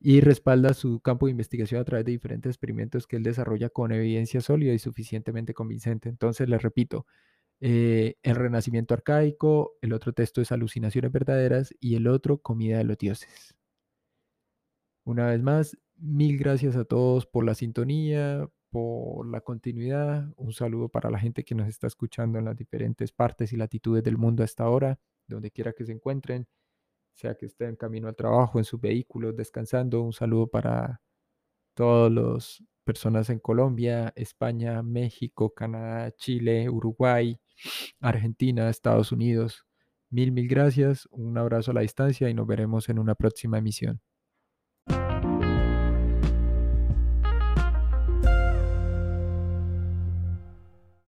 y 0.01 0.20
respalda 0.20 0.75
su 0.75 1.01
campo 1.01 1.27
de 1.27 1.33
investigación 1.33 1.81
a 1.81 1.85
través 1.85 2.05
de 2.05 2.12
diferentes 2.12 2.51
experimentos 2.51 3.07
que 3.07 3.16
él 3.16 3.23
desarrolla 3.23 3.70
con 3.70 3.92
evidencia 3.92 4.40
sólida 4.40 4.75
y 4.75 4.79
suficientemente 4.79 5.55
convincente. 5.55 6.09
Entonces, 6.09 6.49
les 6.49 6.62
repito, 6.62 7.07
eh, 7.61 8.16
el 8.23 8.37
renacimiento 8.37 8.94
arcaico, 8.94 9.77
el 9.81 9.92
otro 9.92 10.12
texto 10.12 10.42
es 10.42 10.53
alucinaciones 10.53 11.12
verdaderas 11.12 11.75
y 11.81 11.97
el 11.97 12.09
otro 12.09 12.38
comida 12.38 12.79
de 12.79 12.85
los 12.85 12.99
dioses. 12.99 13.55
Una 15.05 15.29
vez 15.29 15.42
más, 15.42 15.79
mil 15.97 16.38
gracias 16.38 16.77
a 16.77 16.85
todos 16.85 17.27
por 17.27 17.44
la 17.44 17.55
sintonía, 17.55 18.49
por 18.75 19.29
la 19.29 19.41
continuidad. 19.41 20.33
Un 20.37 20.53
saludo 20.53 20.89
para 20.89 21.09
la 21.09 21.21
gente 21.21 21.45
que 21.45 21.55
nos 21.55 21.69
está 21.69 21.87
escuchando 21.87 22.41
en 22.41 22.47
las 22.47 22.57
diferentes 22.57 23.13
partes 23.13 23.53
y 23.53 23.57
latitudes 23.57 24.03
del 24.03 24.19
mundo 24.19 24.43
hasta 24.43 24.65
ahora, 24.65 24.99
donde 25.29 25.53
quiera 25.53 25.73
que 25.73 25.85
se 25.85 25.93
encuentren, 25.93 26.49
sea 27.13 27.37
que 27.37 27.47
estén 27.47 27.69
en 27.69 27.77
camino 27.77 28.09
al 28.09 28.17
trabajo, 28.17 28.59
en 28.59 28.65
sus 28.65 28.81
vehículos, 28.81 29.37
descansando. 29.37 30.03
Un 30.03 30.13
saludo 30.13 30.49
para 30.49 31.01
todos 31.75 32.11
los 32.11 32.65
personas 32.83 33.31
en 33.31 33.39
Colombia, 33.39 34.13
España, 34.17 34.83
México, 34.83 35.55
Canadá, 35.55 36.11
Chile, 36.11 36.69
Uruguay, 36.69 37.39
Argentina, 38.01 38.69
Estados 38.69 39.13
Unidos. 39.13 39.65
Mil, 40.11 40.33
mil 40.33 40.49
gracias, 40.49 41.07
un 41.13 41.39
abrazo 41.39 41.71
a 41.71 41.75
la 41.75 41.83
distancia 41.83 42.29
y 42.29 42.35
nos 42.35 42.49
veremos 42.49 42.89
en 42.89 42.99
una 42.99 43.15
próxima 43.15 43.59
emisión. 43.59 44.01